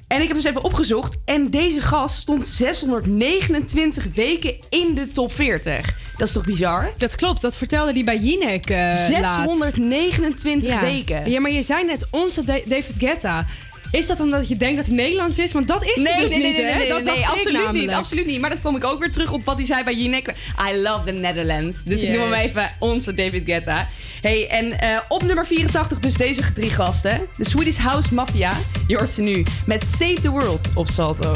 [0.08, 1.16] En ik heb dus even opgezocht.
[1.26, 5.96] En deze gast stond 629 weken in de top 40.
[6.18, 6.92] Dat is toch bizar?
[6.98, 10.82] Dat klopt, dat vertelde hij bij Jinek eh 629 ja.
[10.82, 11.30] weken.
[11.30, 13.46] Ja, maar je zei net onze Da- David Guetta.
[13.92, 15.52] Is dat omdat je denkt dat hij Nederlands is?
[15.52, 16.78] Want dat is hij dus nee, nee, niet, nee, hè?
[16.78, 18.40] nee, dat nee, absoluut niet, absoluut niet.
[18.40, 20.34] Maar dat kom ik ook weer terug op wat hij zei bij Jinek.
[20.70, 21.84] I love the Netherlands.
[21.84, 23.88] Dus ik noem hem even onze David Guetta.
[24.22, 27.28] Hey, en eh, op nummer 84 dus deze drie gasten.
[27.38, 28.54] De Swedish House Mafia.
[28.88, 31.34] Je hoort ze nu met Save the World op Salto.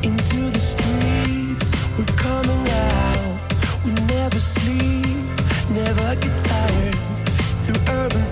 [0.00, 3.40] Into the streets, we're coming out.
[3.84, 5.16] We never sleep,
[5.68, 6.96] never get tired.
[7.64, 8.26] Through urban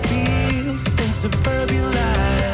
[0.75, 2.44] fields and suburban life.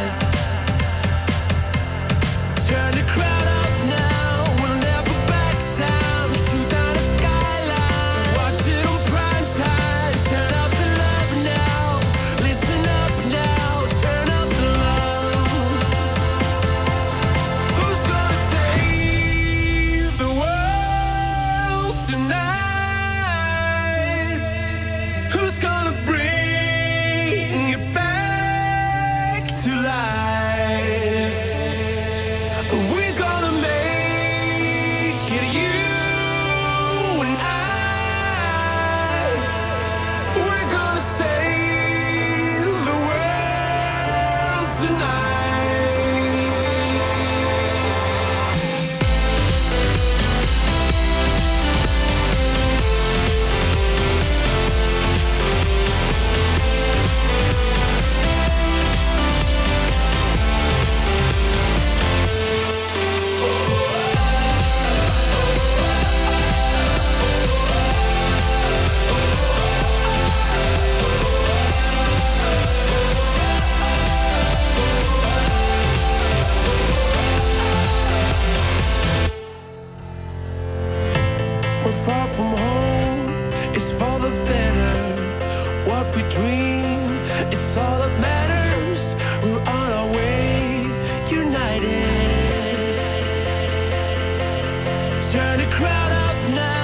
[95.31, 96.80] Turn the crowd up now,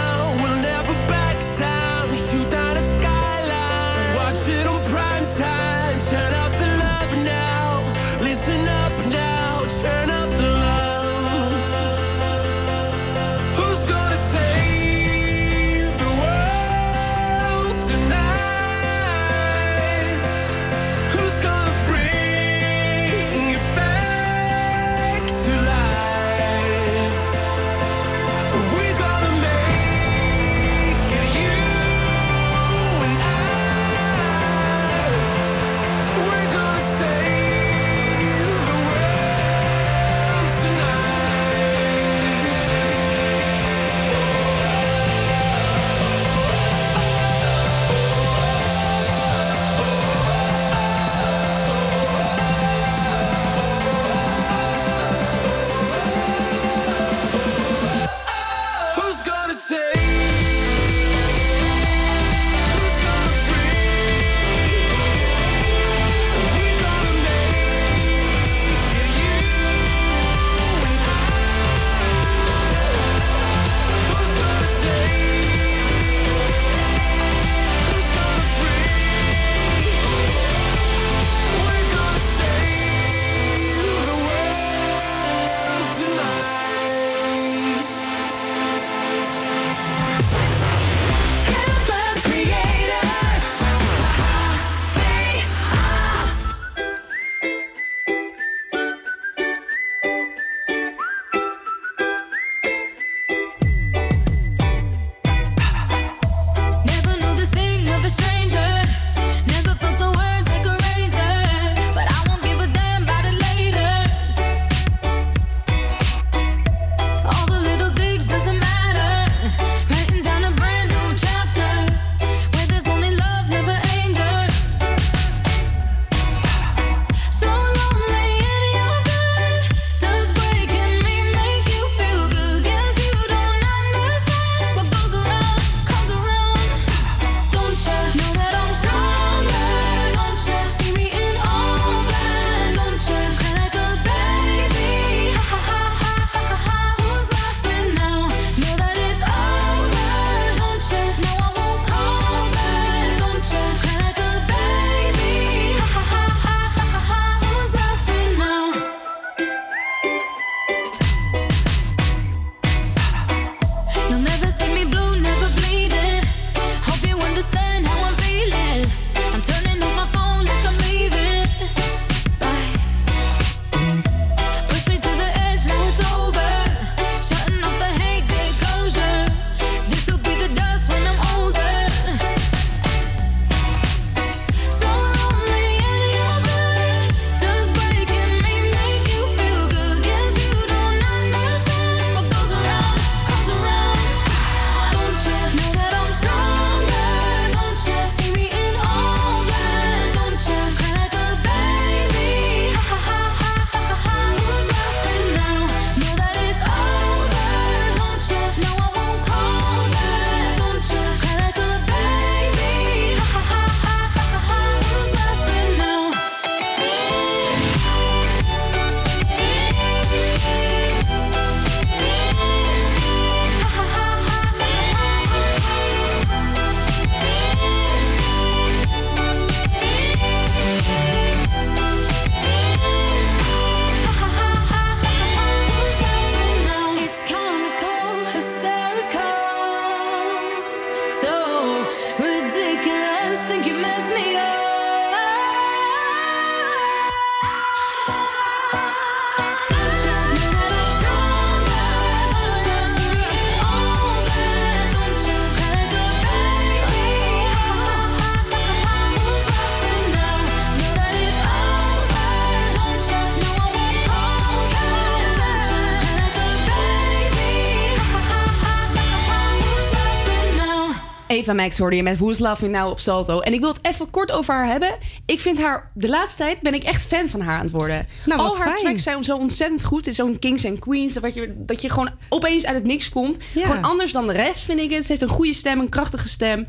[271.48, 273.40] Eva Max hoorde je met Who's Loving Now op Salto.
[273.40, 274.96] En ik wil het even kort over haar hebben.
[275.26, 278.06] Ik vind haar, de laatste tijd ben ik echt fan van haar aan het worden.
[278.26, 278.76] Nou, Al haar fijn.
[278.78, 280.08] tracks zijn zo ontzettend goed.
[280.12, 283.38] Zo'n Kings and Queens, dat je, dat je gewoon opeens uit het niks komt.
[283.54, 283.66] Ja.
[283.66, 285.04] Gewoon anders dan de rest, vind ik het.
[285.06, 286.68] Ze heeft een goede stem, een krachtige stem.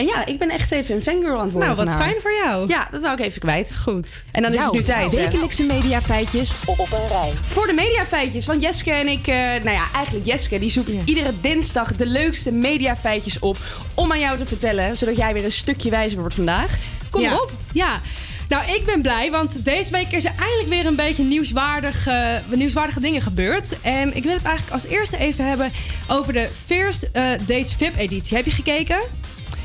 [0.00, 2.32] En ja, ik ben echt even een fangirl aan het worden Nou, wat fijn voor
[2.32, 2.68] jou.
[2.68, 3.74] Ja, dat wou ik even kwijt.
[3.82, 4.22] Goed.
[4.32, 5.10] En dan is het nu tijd.
[5.10, 7.32] Wekelijkse mediafeitjes op een rij.
[7.46, 8.46] Voor de mediafeitjes.
[8.46, 12.52] Want Jeske en ik, eh, nou ja, eigenlijk Jeske, die zoekt iedere dinsdag de leukste
[12.52, 13.56] mediafeitjes op.
[13.94, 16.78] Om aan jou te vertellen, zodat jij weer een stukje wijzer wordt vandaag.
[17.10, 17.30] Kom ja.
[17.30, 17.52] erop.
[17.72, 18.00] Ja.
[18.48, 22.34] Nou, ik ben blij, want deze week is er eindelijk weer een beetje nieuwswaardig, eh,
[22.54, 23.80] nieuwswaardige dingen gebeurd.
[23.80, 25.72] En ik wil het eigenlijk als eerste even hebben
[26.08, 28.36] over de First eh, Dates VIP-editie.
[28.36, 28.98] Heb je gekeken?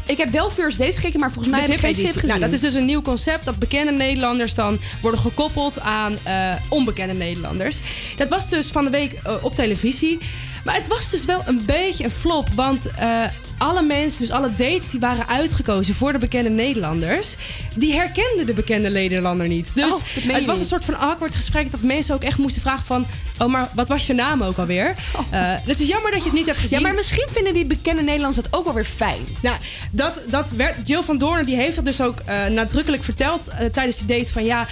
[0.06, 1.96] Ik heb wel First Dates gekeken, maar volgens mij De heb ik geen.
[1.96, 2.28] VIP gezien.
[2.28, 6.54] Nou, dat is dus een nieuw concept dat bekende Nederlanders dan worden gekoppeld aan eh,
[6.70, 7.80] onbekende Nederlanders.
[8.18, 10.18] Dat was dus van de week eh, op televisie.
[10.64, 13.24] Maar het was dus wel een beetje een flop, want eh,
[13.58, 17.36] alle mensen, dus alle dates die waren uitgekozen voor de bekende Nederlanders,
[17.76, 19.76] die herkenden de bekende Nederlander niet.
[19.76, 22.62] Dus Oh, dat het was een soort van awkward gesprek dat mensen ook echt moesten
[22.62, 23.06] vragen van,
[23.40, 24.96] oh maar wat was je naam ook alweer?
[25.30, 26.78] Eh het is jammer dat je het niet hebt gezien.
[26.78, 26.84] Oh.
[26.84, 29.20] Ja, maar misschien vinden die bekende Nederlanders het ook wel weer fijn.
[29.42, 29.58] Nou,
[29.92, 33.66] dat, dat werd, Jill van Doorn die heeft dat dus ook eh, nadrukkelijk verteld eh,
[33.66, 34.32] tijdens die date.
[34.32, 34.68] Van ja, ik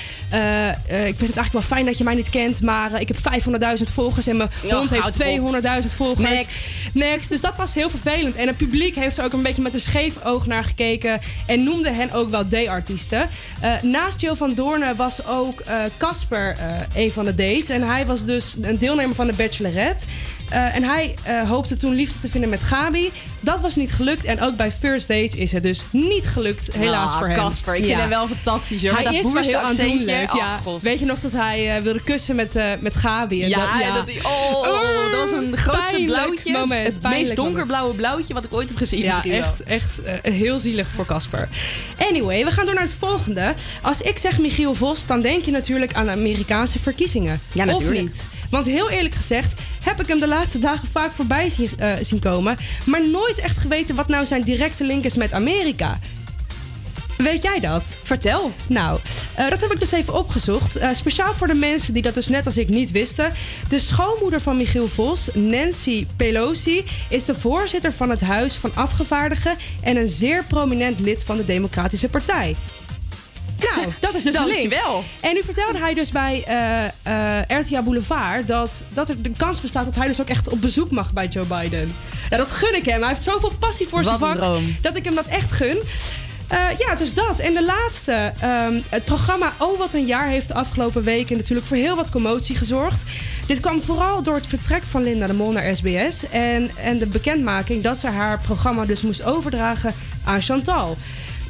[0.88, 4.28] vind het eigenlijk wel fijn dat je mij niet kent, maar ik heb 500.000 volgers
[4.28, 5.84] en mijn hond heeft op.
[5.84, 6.30] 200.000 volgers.
[6.30, 6.66] Next.
[6.94, 7.30] Next.
[7.30, 8.36] Dus dat was heel vervelend.
[8.36, 11.64] En het publiek heeft er ook een beetje met een scheef oog naar gekeken en
[11.64, 13.30] noemde hen ook wel D-artiesten.
[13.62, 17.70] Eh, naast Jill van Doorn was ook eh, Casper eh, een van de dates.
[17.70, 20.06] En hij was dus een deelnemer van de Bachelorette.
[20.50, 23.12] Eh, en hij eh, hoopte toen liefde te vinden met Gabi.
[23.40, 24.26] Dat was niet gelukt.
[24.26, 27.38] En ook bij First Dates is het dus niet gelukt, helaas Ah, voor hem.
[27.38, 28.94] Casper, ik vind hem wel fantastisch, hoor.
[28.94, 30.34] Hij dat is wel heel aandoenlijk.
[30.34, 30.80] Oh, ja.
[30.80, 33.44] Weet je nog dat hij eh, wilde kussen met, met Gabi?
[33.44, 36.52] En Ja, dat, en dat die- oh, dat was een grootste Pijnlijk blauwtje.
[36.52, 39.04] Moment, het meest donkerblauwe blauwtje wat ik ooit heb gezien.
[39.04, 41.50] Ja, echt, echt heel zielig voor Casper.
[41.98, 43.54] Anyway, we gaan door naar het volgende.
[43.82, 47.42] Als ik zeg Michiel Vos, dan denk je natuurlijk aan de Amerikaanse verkiezingen.
[47.54, 47.96] Ja, natuurlijk.
[47.98, 48.24] Of niet?
[48.50, 49.54] Want heel eerlijk gezegd
[49.84, 52.58] heb ik hem de laatste dagen vaak voorbij zien, eh, zien komen.
[52.86, 56.00] Maar nooit echt geweten wat nou zijn directe link is met Amerika.
[57.18, 57.84] Weet jij dat?
[58.04, 58.52] Vertel.
[58.68, 59.00] Nou,
[59.36, 60.76] eh, dat heb ik dus even opgezocht.
[60.76, 63.34] Eh, speciaal voor de mensen die dat dus net als ik niet wisten.
[63.70, 69.58] De schoonmoeder van Michiel Vos, Nancy Pelosi, is de voorzitter van het Huis van Afgevaardigen
[69.82, 72.56] en een zeer prominent lid van de Democratische Partij.
[73.76, 74.72] Nou, dat is dus de link.
[74.72, 75.04] Dankjewel.
[75.20, 79.62] En nu vertelde hij dus bij eh eh RTL Boulevard dat, dat er de kans
[79.62, 81.96] bestaat dat hij dus ook echt op bezoek mag bij Joe Biden.
[82.30, 83.00] Ja, dat gun ik hem.
[83.00, 85.78] Hij heeft zoveel passie voor zijn Wat vak dat ik hem dat echt gun.
[86.48, 87.40] Eh, ja, dus dat.
[87.40, 88.34] En de laatste.
[88.42, 92.10] ehm, het programma Oh Wat Een Jaar heeft de afgelopen weken natuurlijk voor heel wat
[92.10, 93.04] commotie gezorgd.
[93.48, 96.30] Dit kwam vooral door het vertrek van Linda de Mol naar SBS.
[96.30, 100.98] En, en de bekendmaking dat ze haar programma dus moest overdragen aan Chantal.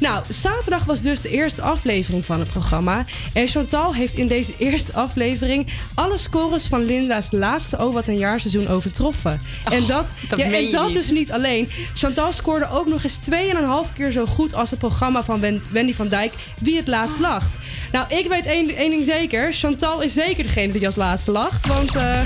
[0.00, 3.04] Nou, zaterdag was dus de eerste aflevering van het programma.
[3.32, 8.18] En Chantal heeft in deze eerste aflevering alle scores van Linda's laatste Oh Wat Een
[8.18, 9.40] Jaar seizoen overtroffen.
[9.70, 11.68] en dat, dat ja, en dat dus niet alleen.
[11.94, 15.92] Chantal scoorde ook nog eens 2,5 keer zo goed als het programma van Wen- Wendy
[15.94, 17.56] van Dijk, Wie het laatst lacht.
[17.92, 19.52] Nou, ik weet één, één ding zeker.
[19.52, 21.66] Chantal is zeker degene die als laatste lacht.
[21.66, 22.20] Want eh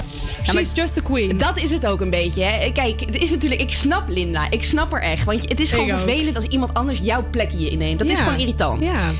[0.48, 1.36] she's just a queen.
[1.38, 2.42] Dat is het ook een beetje.
[2.44, 2.72] Hè.
[2.72, 4.50] Kijk, het is natuurlijk, ik snap Linda.
[4.50, 5.24] Ik snap haar echt.
[5.24, 7.22] Want het is gewoon vervelend als iemand anders jouw
[7.66, 7.98] inneemt.
[7.98, 8.84] Dat is gewoon irritant.
[8.84, 9.10] Ja.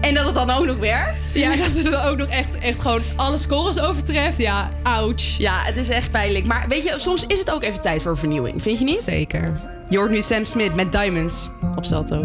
[0.00, 1.18] En dat het dan ook nog werkt.
[1.34, 4.38] Ja, dat ze dan ook nog echt, echt gewoon alle scores overtreft.
[4.38, 5.36] Ja, ouch.
[5.38, 6.46] Ja, het is echt pijnlijk.
[6.46, 8.62] Maar weet je, soms is het ook even tijd voor vernieuwing.
[8.62, 9.00] Vind je niet?
[9.00, 9.60] Zeker.
[9.88, 12.24] Je hoort nu Sam Smith met Diamonds op Salto.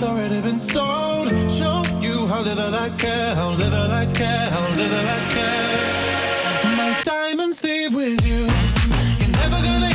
[0.00, 1.28] Heart's already been sold.
[1.50, 6.76] Show you how little I care, how little I care, how little I care.
[6.76, 8.48] My diamonds leave with you.
[9.18, 9.89] You're never gonna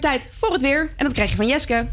[0.00, 0.90] tijd voor het weer.
[0.96, 1.86] En dat krijg je van Jeske.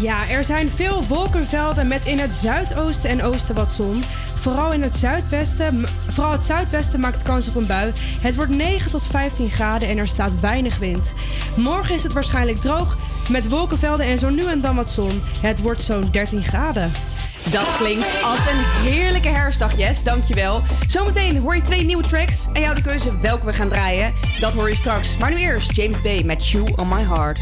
[0.00, 4.02] Ja, er zijn veel wolkenvelden met in het zuidoosten en oosten wat zon.
[4.34, 7.92] Vooral in het zuidwesten, vooral het zuidwesten maakt kans op een bui.
[8.20, 11.12] Het wordt 9 tot 15 graden en er staat weinig wind.
[11.56, 12.96] Morgen is het waarschijnlijk droog
[13.30, 15.22] met wolkenvelden en zo nu en dan wat zon.
[15.40, 16.92] Het wordt zo'n 13 graden.
[17.50, 20.60] Dat klinkt als een heerlijke herfstdag, Yes, Dankjewel.
[20.86, 24.12] Zometeen hoor je twee nieuwe tracks en jouw de keuze welke we gaan draaien.
[24.38, 25.16] Dat hoor je straks.
[25.16, 27.38] Maar nu eerst James Bay met Shoe on My Heart.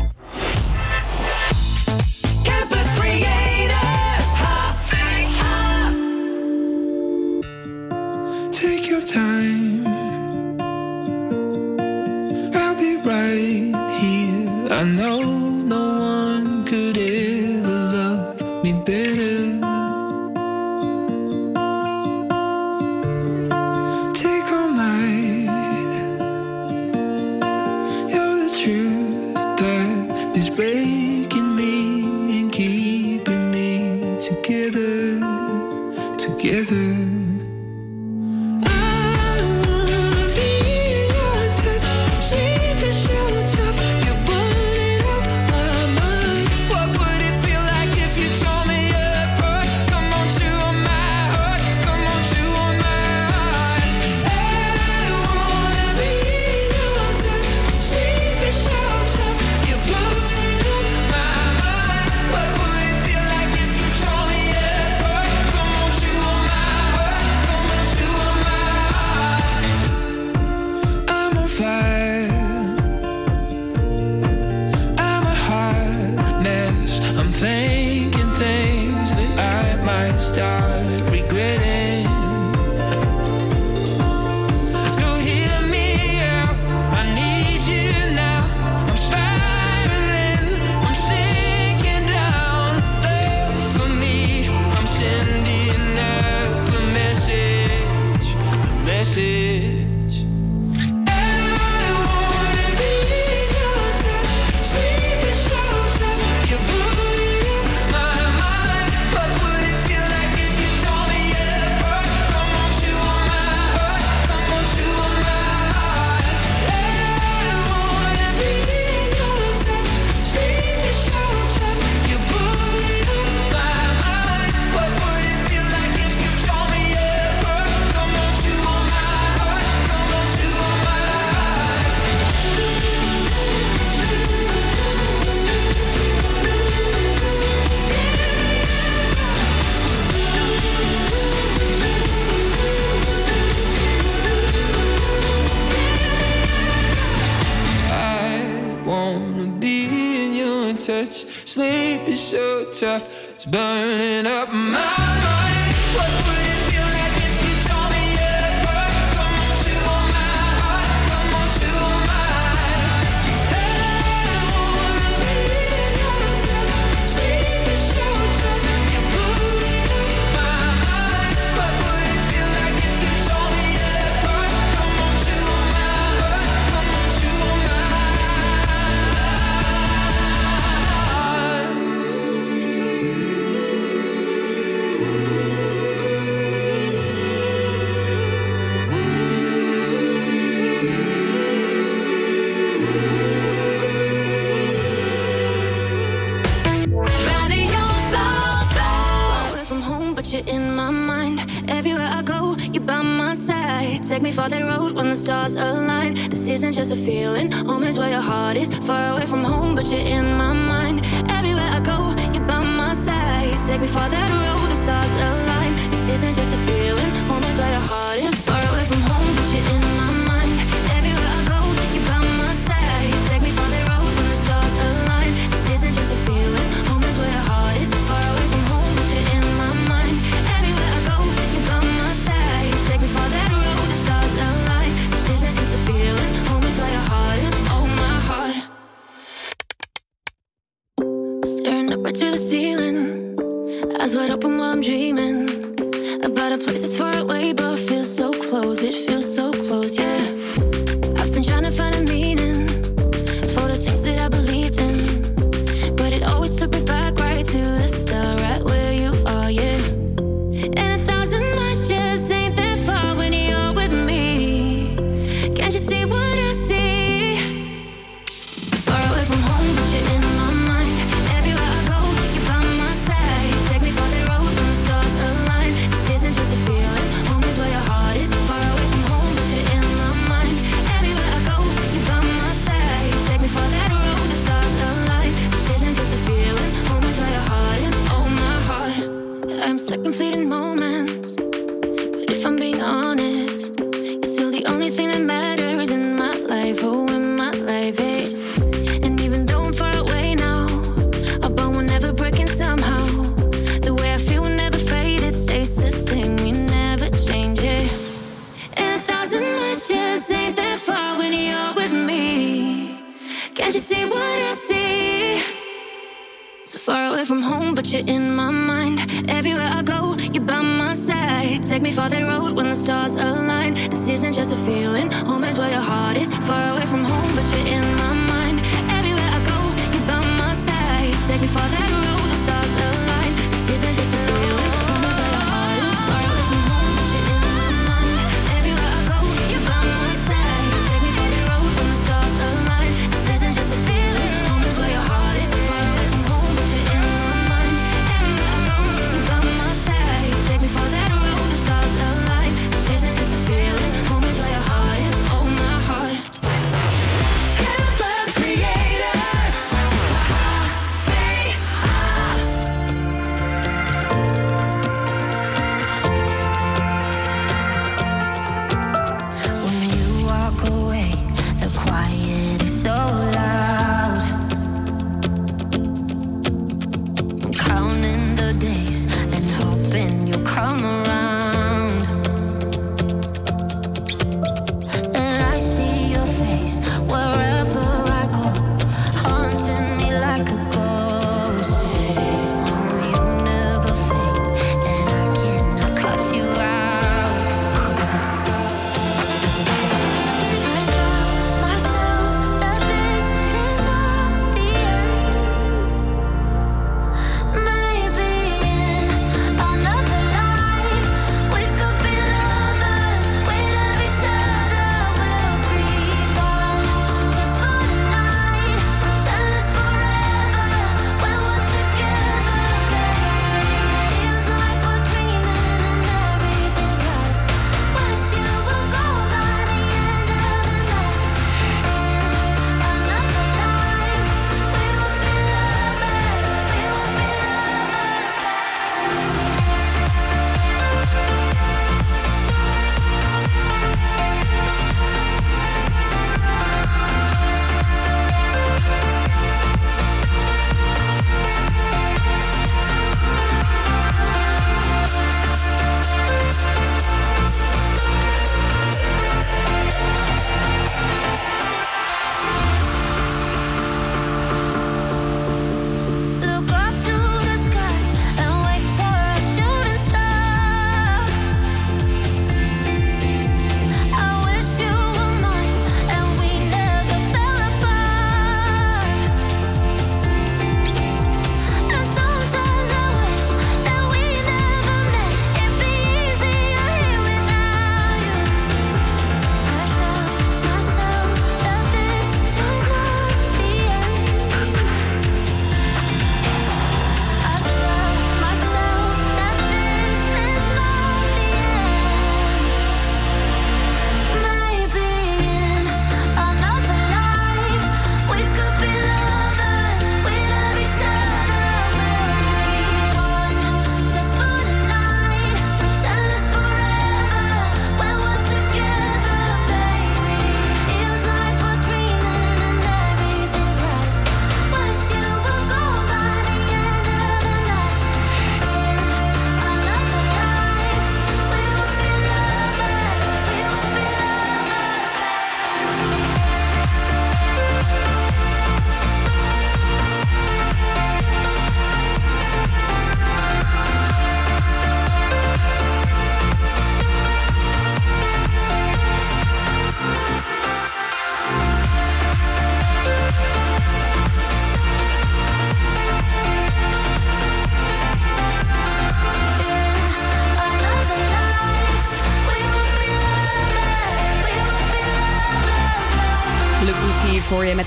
[209.92, 211.04] you in my mind.
[211.28, 213.62] Everywhere I go, you're by my side.
[213.66, 215.51] Take me for that road, the stars align.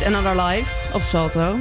[0.06, 1.56] Another Life op Salto.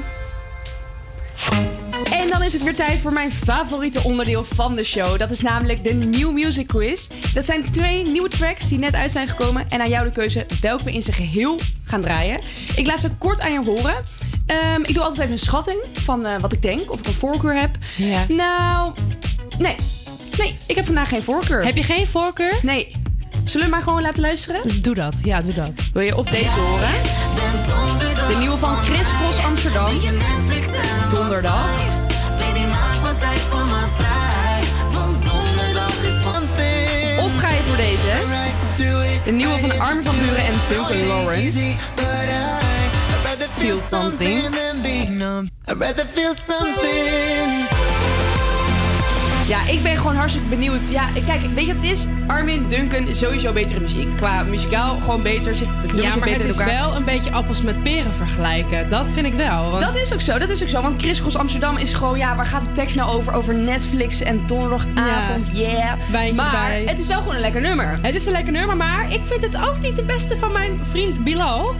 [2.11, 5.19] En dan is het weer tijd voor mijn favoriete onderdeel van de show.
[5.19, 7.09] Dat is namelijk de New Music Quiz.
[7.35, 9.69] Dat zijn twee nieuwe tracks die net uit zijn gekomen.
[9.69, 12.39] En aan jou de keuze welke we in zijn geheel gaan draaien.
[12.77, 14.03] Ik laat ze kort aan je horen.
[14.47, 16.93] Ehm, ik doe altijd even een schatting van eh, wat ik denk.
[16.93, 17.77] Of ik een voorkeur heb.
[17.97, 18.25] Ja.
[18.29, 18.93] Nou,
[19.59, 19.77] nee.
[20.39, 21.65] Nee, ik heb vandaag geen voorkeur.
[21.65, 22.59] Heb je geen voorkeur?
[22.63, 22.93] Nee.
[23.45, 24.83] Zullen we maar gewoon laten luisteren?
[24.83, 25.15] Doe dat.
[25.23, 25.71] Ja, doe dat.
[25.93, 26.93] Wil je op deze horen?
[28.29, 29.91] De nieuwe van Chris Cross Amsterdam.
[31.15, 31.69] Donderdag.
[37.19, 38.09] Of ga je voor deze?
[39.25, 41.75] De nieuwe van Armin van Buren en Duncan Lawrence.
[45.79, 47.64] Rather feel something.
[49.49, 50.89] Ja, ik ben gewoon hartstikke benieuwd.
[50.89, 52.07] Ja, kijk, weet je wat het is?
[52.27, 54.17] Armin, Duncan, sowieso betere muziek.
[54.17, 55.57] Qua muzikaal gewoon beter.
[55.57, 58.89] Zit het Ja, maar beter het is wel een beetje appels met peren vergelijken.
[58.89, 59.71] Dat vind ik wel.
[59.71, 60.83] Want Dat is ook zo, dat is ook zo.
[60.83, 63.33] Want Chris Cross Amsterdam is gewoon, ja, waar gaat de tekst nou over?
[63.33, 65.93] Over Netflix en donderdagavond, yeah.
[66.11, 66.85] Wijntje maar bij.
[66.87, 67.99] het is wel gewoon een lekker nummer.
[68.03, 70.81] Het is een lekker nummer, maar ik vind het ook niet de beste van mijn
[70.91, 71.75] vriend Bilal.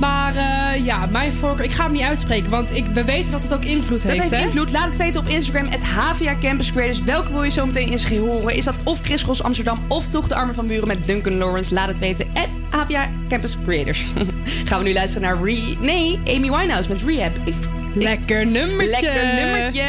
[0.00, 1.64] Maar eh, ja, mijn voorkeur...
[1.64, 4.20] Ik ga hem niet uitspreken, want ik, we weten dat het ook invloed Dat heeft,
[4.22, 4.40] heeft hè?
[4.42, 4.72] invloed.
[4.72, 7.02] Laat het weten op Instagram, het HVA Campus Creators.
[7.02, 8.54] Welke wil je zo meteen geheel horen?
[8.54, 11.74] Is dat of Chris Cross Amsterdam of toch de Armen van Buren met Duncan Lawrence?
[11.74, 14.04] Laat het weten, het HVA Campus Creators.
[14.68, 15.76] Gaan we nu luisteren naar Re...
[15.80, 17.36] Nee, Amy Winehouse met Rehab.
[17.44, 17.54] Ik-
[17.94, 19.00] Lekker nummertje.
[19.12, 19.82] Lekker nummertje.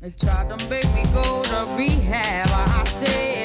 [0.00, 2.46] They tried to make me go to rehab.
[2.86, 3.35] I said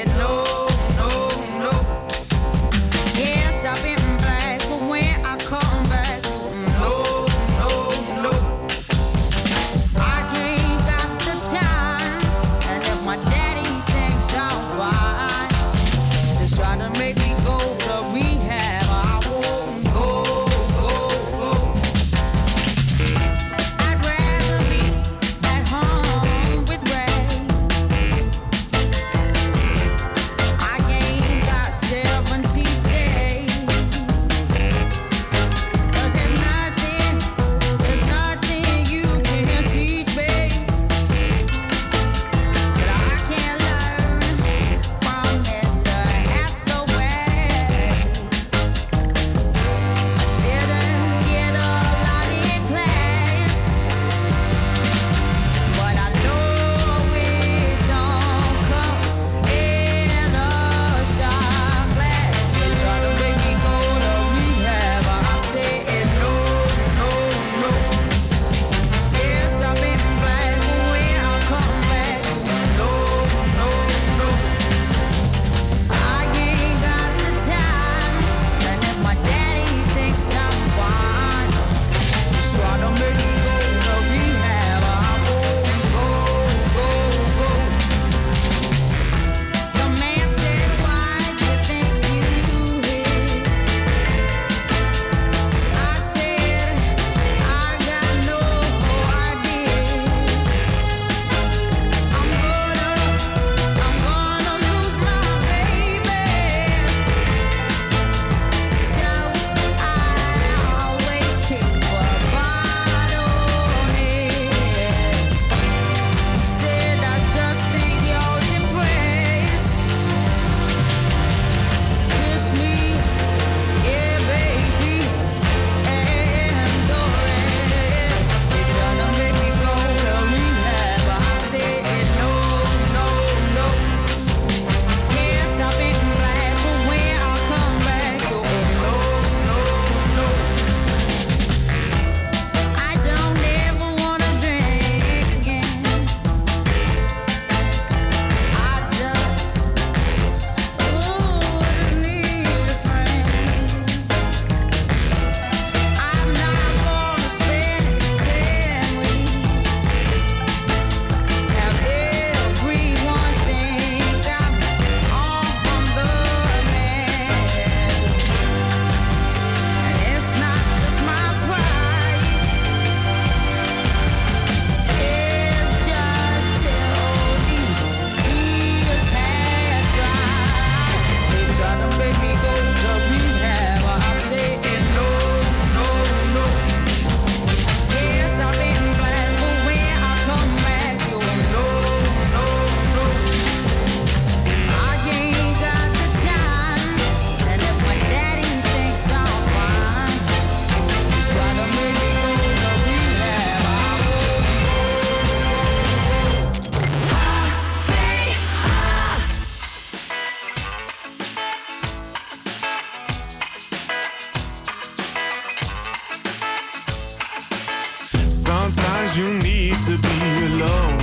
[219.12, 220.98] Sometimes you need to be alone.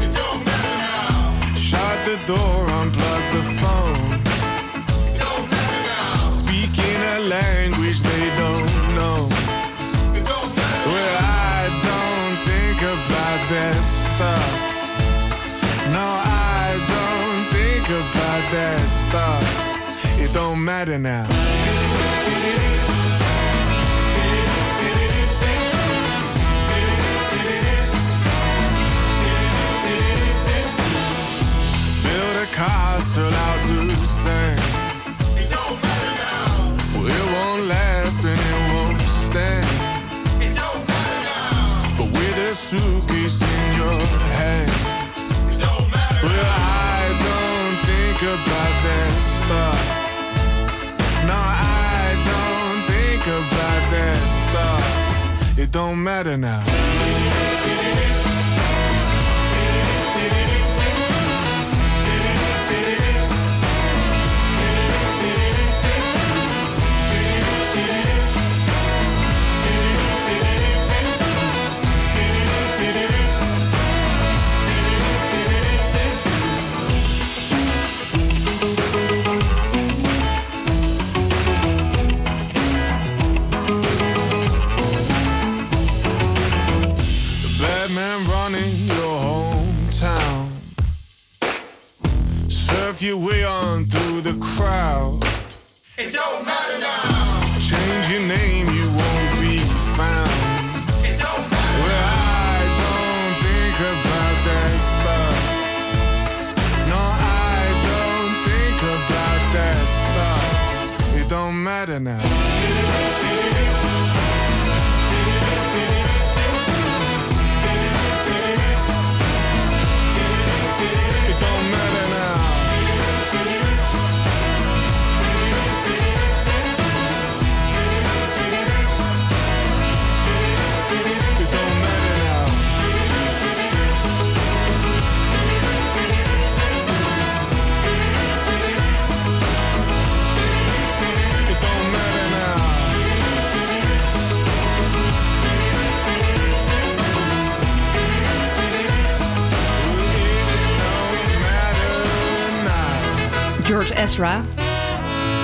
[0.00, 1.54] It don't matter now.
[1.54, 4.12] Shut the door, unplug the phone.
[5.08, 6.26] It don't matter now.
[6.26, 9.28] Speak in a language they don't know.
[10.14, 10.92] It don't matter now.
[10.92, 14.50] well, I don't think about that stuff.
[15.96, 20.20] No, I don't think about that stuff.
[20.20, 21.26] It don't matter now.
[55.72, 57.61] Don't matter now.
[93.02, 95.18] Your way on through the crowd.
[95.98, 97.56] It don't matter now.
[97.56, 99.58] Change your name, you won't be
[99.96, 100.30] found.
[101.04, 101.82] It don't matter.
[101.82, 105.34] Well, I don't think about that stuff.
[106.90, 111.16] No, I don't think about that stuff.
[111.20, 112.31] It don't matter now.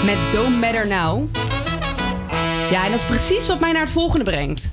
[0.05, 1.29] Met Don't Matter Now.
[2.71, 4.71] Ja, en dat is precies wat mij naar het volgende brengt.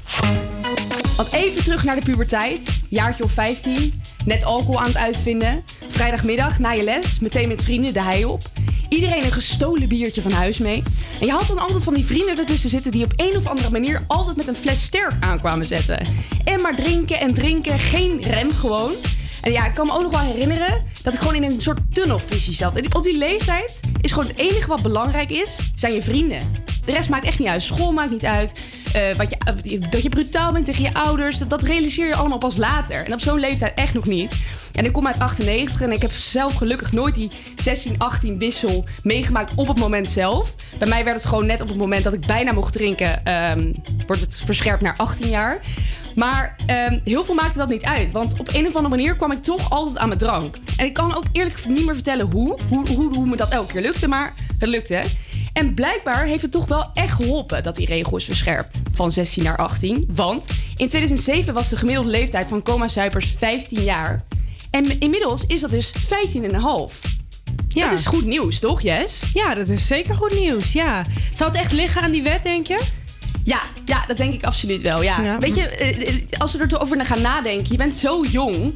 [1.15, 2.83] Want even terug naar de puberteit.
[2.89, 4.01] Jaartje of 15.
[4.25, 5.63] Net alcohol aan het uitvinden.
[5.89, 7.19] Vrijdagmiddag na je les.
[7.19, 8.41] Meteen met vrienden de hei op.
[8.89, 10.83] Iedereen een gestolen biertje van huis mee.
[11.19, 12.91] En je had dan altijd van die vrienden ertussen zitten...
[12.91, 16.07] die op een of andere manier altijd met een fles sterk aankwamen zetten.
[16.43, 17.79] En maar drinken en drinken.
[17.79, 18.91] Geen rem gewoon.
[19.45, 21.79] En ja, ik kan me ook nog wel herinneren dat ik gewoon in een soort
[21.93, 22.75] tunnelvisie zat.
[22.75, 26.39] En op die leeftijd is gewoon het enige wat belangrijk is, zijn je vrienden.
[26.85, 27.61] De rest maakt echt niet uit.
[27.61, 28.59] School maakt niet uit.
[28.93, 32.15] Eh, wat je, eh, dat je brutaal bent tegen je ouders, dat, dat realiseer je
[32.15, 33.05] allemaal pas later.
[33.05, 34.33] En op zo'n leeftijd echt nog niet.
[34.75, 38.85] En ik kom uit 98 en ik heb zelf gelukkig nooit die 16, 18 wissel
[39.03, 40.55] meegemaakt op het moment zelf.
[40.77, 43.73] Bij mij werd het gewoon net op het moment dat ik bijna mocht drinken, ehm,
[44.07, 45.61] wordt het verscherpt naar 18 jaar.
[46.15, 48.11] Maar ehm, heel veel maakte dat niet uit.
[48.11, 50.57] Want op een of andere manier kwam ik toch altijd aan mijn drank.
[50.77, 52.59] En ik kan ook eerlijk niet meer vertellen hoe.
[52.69, 54.07] Hoe, hoe, hoe me dat elke keer lukte.
[54.07, 55.03] Maar het lukte.
[55.53, 58.81] En blijkbaar heeft het toch wel echt geholpen dat die regel is verscherpt.
[58.93, 60.09] Van 16 naar 18.
[60.13, 64.23] Want in 2007 was de gemiddelde leeftijd van coma-zuipers 15 jaar.
[64.75, 65.97] En inmiddels is dat dus 15,5.
[67.67, 67.89] Ja.
[67.89, 69.21] Dat is goed nieuws, toch, Jess?
[69.33, 70.73] Ja, dat is zeker goed nieuws.
[70.73, 71.05] Ja.
[71.33, 72.81] Zou het echt liggen aan die wet, denk je?
[73.43, 75.03] Ja, ja, dat denk ik absoluut wel.
[75.03, 75.21] Ja.
[75.21, 75.37] Ja.
[75.37, 78.73] Weet je, eh, eh, als we erover gaan nadenken, je bent zo jong.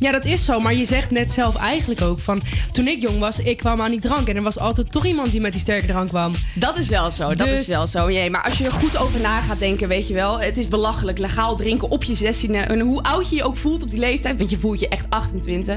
[0.00, 0.60] Ja, dat is zo.
[0.60, 2.42] Maar je zegt net zelf eigenlijk ook van...
[2.72, 4.28] Toen ik jong was, ik kwam aan die drank.
[4.28, 6.32] En er was altijd toch iemand die met die sterke drank kwam.
[6.54, 8.10] Dat is wel zo, dat Dus- is wel zo.
[8.10, 10.40] Jee, maar als je er goed over na gaat denken, weet je wel...
[10.40, 12.50] Het is belachelijk, legaal drinken op je 16e.
[12.68, 14.38] En hoe oud je je ook voelt op die leeftijd...
[14.38, 15.76] want je voelt je echt 28.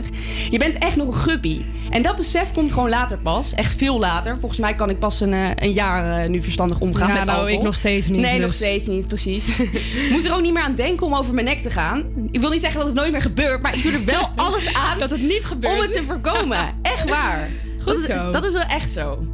[0.50, 1.66] Je bent echt nog een guppie.
[1.90, 3.54] En dat besef komt gewoon later pas.
[3.54, 4.38] Echt veel later.
[4.40, 7.26] Volgens mij kan ik pas een, eh, een jaar eh, nu verstandig omgaan Ja, met
[7.26, 7.58] nou, alcohol.
[7.60, 8.56] ik nog steeds niet, Nee, nog dus.
[8.56, 9.46] steeds niet, precies.
[10.12, 12.04] Moet er ook niet meer aan denken om over mijn nek te gaan.
[12.32, 13.62] Ik wil niet zeggen dat het nooit meer gebeurt...
[13.62, 15.00] maar ik doe er wel alles aan...
[15.00, 15.74] Dat het niet gebeurt.
[15.74, 16.80] Om het te voorkomen.
[16.82, 17.50] Echt waar.
[17.78, 18.32] Goed dat is, zo.
[18.32, 19.26] Dat is wel echt zo.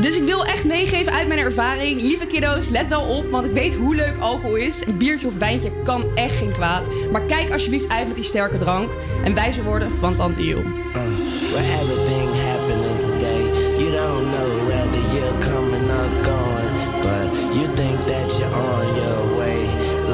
[0.00, 2.00] Dus ik wil echt meegeven uit mijn ervaring.
[2.00, 4.82] Lieve kiddo's, let wel op, want ik weet hoe leuk alcohol is.
[4.86, 6.86] Een biertje of wijntje kan echt geen kwaad.
[7.12, 8.90] Maar kijk alsjeblieft uit met die sterke drank.
[9.24, 10.62] En wijze woorden van Tante Jul.
[10.62, 13.42] Where everything happening today,
[13.78, 19.36] you don't know whether you're coming or going, but you think that you're on your
[19.36, 19.58] way.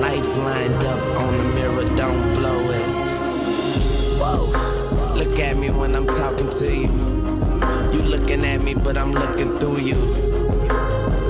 [0.00, 2.31] Life lined up on the mirror, don't
[5.32, 6.90] look at me when I'm talking to you.
[7.92, 9.96] You looking at me, but I'm looking through you.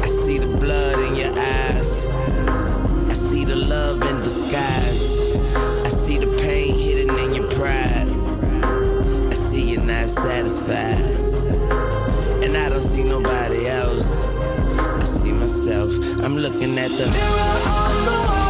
[0.02, 2.06] I see the blood in your eyes.
[2.06, 5.36] I see the love in disguise.
[5.86, 8.08] I see the pain hidden in your pride.
[9.30, 10.98] I see you're not satisfied.
[12.42, 14.26] And I don't see nobody else.
[14.26, 15.92] I see myself.
[16.24, 18.41] I'm looking at the mirror on the wall.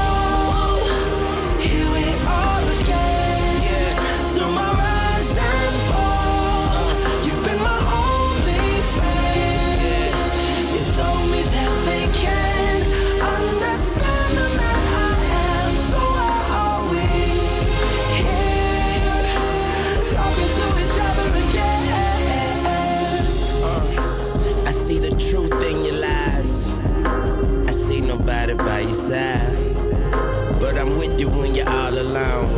[28.57, 29.57] By your side.
[30.61, 32.51] But I'm with you when you're all alone.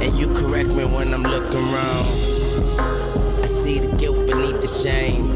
[0.00, 2.06] And you correct me when I'm looking wrong.
[3.42, 5.26] I see the guilt beneath the shame.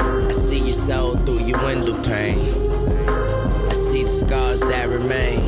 [0.00, 2.38] I see your soul through your window pane.
[3.68, 5.40] I see the scars that remain.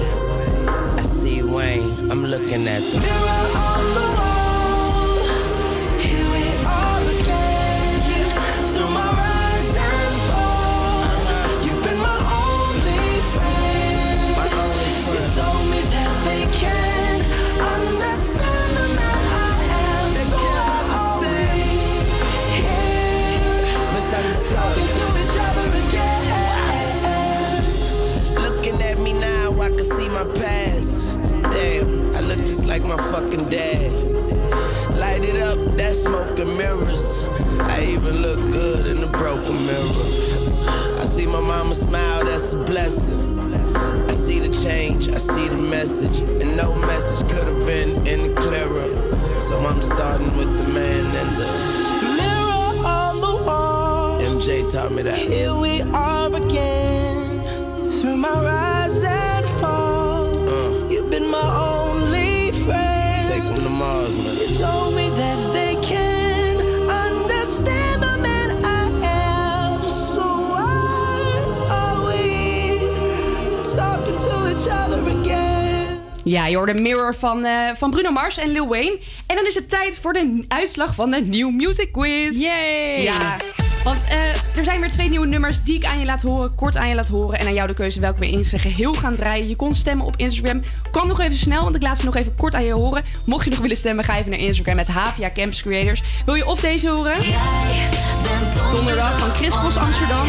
[0.99, 4.18] I see Wayne, I'm looking at the
[32.89, 33.93] my fucking dad.
[34.97, 37.23] Light it up, that smoke and mirrors.
[37.61, 40.99] I even look good in the broken mirror.
[40.99, 43.39] I see my mama smile, that's a blessing.
[43.77, 46.23] I see the change, I see the message.
[46.41, 48.89] And no message could have been any clearer.
[49.39, 51.47] So I'm starting with the man and the
[52.17, 54.19] Mirror on the wall.
[54.21, 55.19] MJ taught me that.
[55.19, 57.93] Here we are again.
[58.01, 59.05] Through my rise
[76.29, 78.99] Ja, je hoorde Mirror van, eh, van Bruno Mars en Lil Wayne.
[79.27, 82.41] En dan is het tijd voor de uitslag van de New Music Quiz.
[82.41, 83.03] Yay!
[83.03, 83.37] Ja,
[83.85, 86.77] want eh, er zijn weer twee nieuwe nummers die ik aan je laat horen, kort
[86.77, 87.39] aan je laat horen.
[87.39, 89.49] En aan jou de keuze welke we in zijn geheel gaan draaien.
[89.49, 90.63] Je kon stemmen op Instagram.
[90.91, 93.05] Kan nog even snel, want ik laat ze nog even kort aan je horen.
[93.25, 96.03] Mocht je nog willen stemmen, ga even naar Instagram met Havia Campus Creators.
[96.25, 97.17] Wil je of deze horen?
[98.71, 100.27] Donderdag van Chris Bos Amsterdam.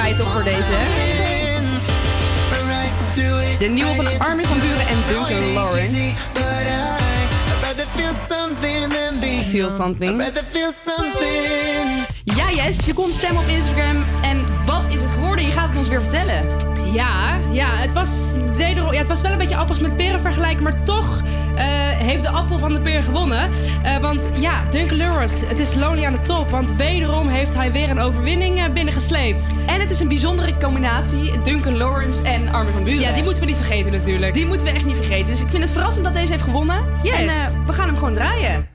[0.00, 0.72] Ga je toch voor deze?
[3.58, 5.96] De nieuwe van Armin van Buren en Duncan Lawrence.
[9.50, 10.22] Feel something.
[12.24, 14.04] Ja, yes, je kon stemmen op Instagram.
[14.22, 15.44] En wat is het geworden?
[15.44, 16.46] Je gaat het ons weer vertellen.
[16.92, 18.10] Ja, ja, het was,
[18.56, 21.22] ja, het was wel een beetje appels met peren vergelijken, maar toch
[22.10, 23.50] heeft de appel van de peer gewonnen.
[23.82, 27.72] Eh, want ja, Duncan Lawrence, het is lonely aan de top, want wederom heeft hij
[27.72, 29.42] weer een overwinning eh, binnengesleept.
[29.66, 33.00] En het is een bijzondere combinatie, Duncan Lawrence en Armin van Buren.
[33.00, 34.34] Ja, die moeten we niet vergeten natuurlijk.
[34.34, 35.26] Die moeten we echt niet vergeten.
[35.26, 36.84] Dus ik vind het verrassend dat deze heeft gewonnen.
[37.02, 37.14] Yes.
[37.14, 38.68] En eh, we gaan hem gewoon draaien.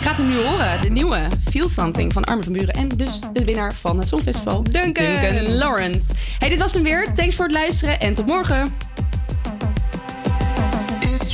[0.00, 2.74] Gaat hem nu horen, de nieuwe Feel Something van Armin van Buren.
[2.74, 5.48] En dus de winnaar van het Songfestival, Duncan.
[5.48, 6.04] Lawrence.
[6.38, 7.12] Hey, dit was hem weer.
[7.14, 8.74] Thanks voor het luisteren en tot morgen.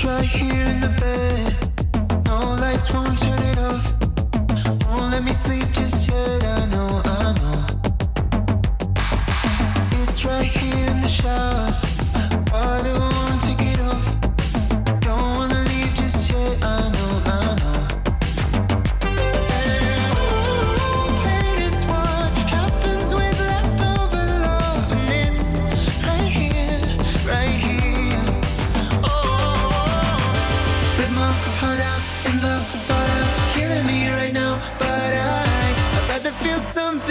[0.04, 1.02] It's right here in the bed.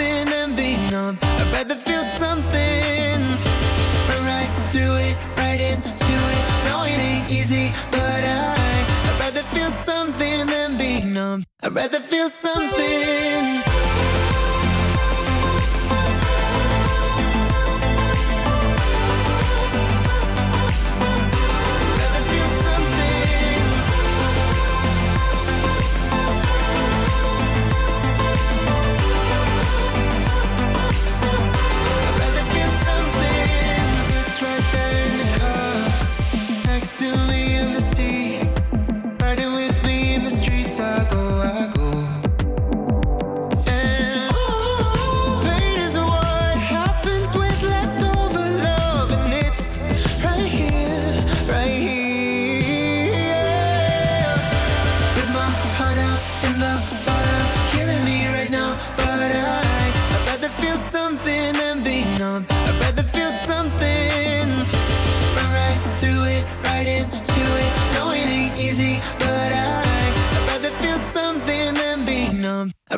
[0.02, 1.18] Something than be numb.
[1.22, 3.20] I'd rather feel something.
[4.08, 6.42] Run right through it, right into it.
[6.66, 8.56] No, it ain't easy, but I,
[9.08, 11.44] I'd rather feel something than be numb.
[11.62, 13.71] I'd rather feel something.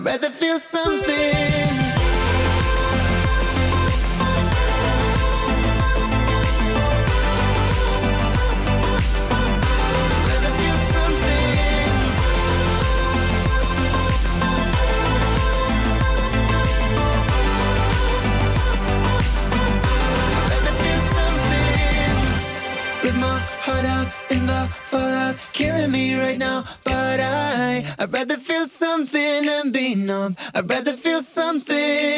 [0.05, 1.94] Rather feel something.
[25.53, 30.37] Killing me right now, but I I'd rather feel something than be numb.
[30.55, 32.14] I'd rather feel something.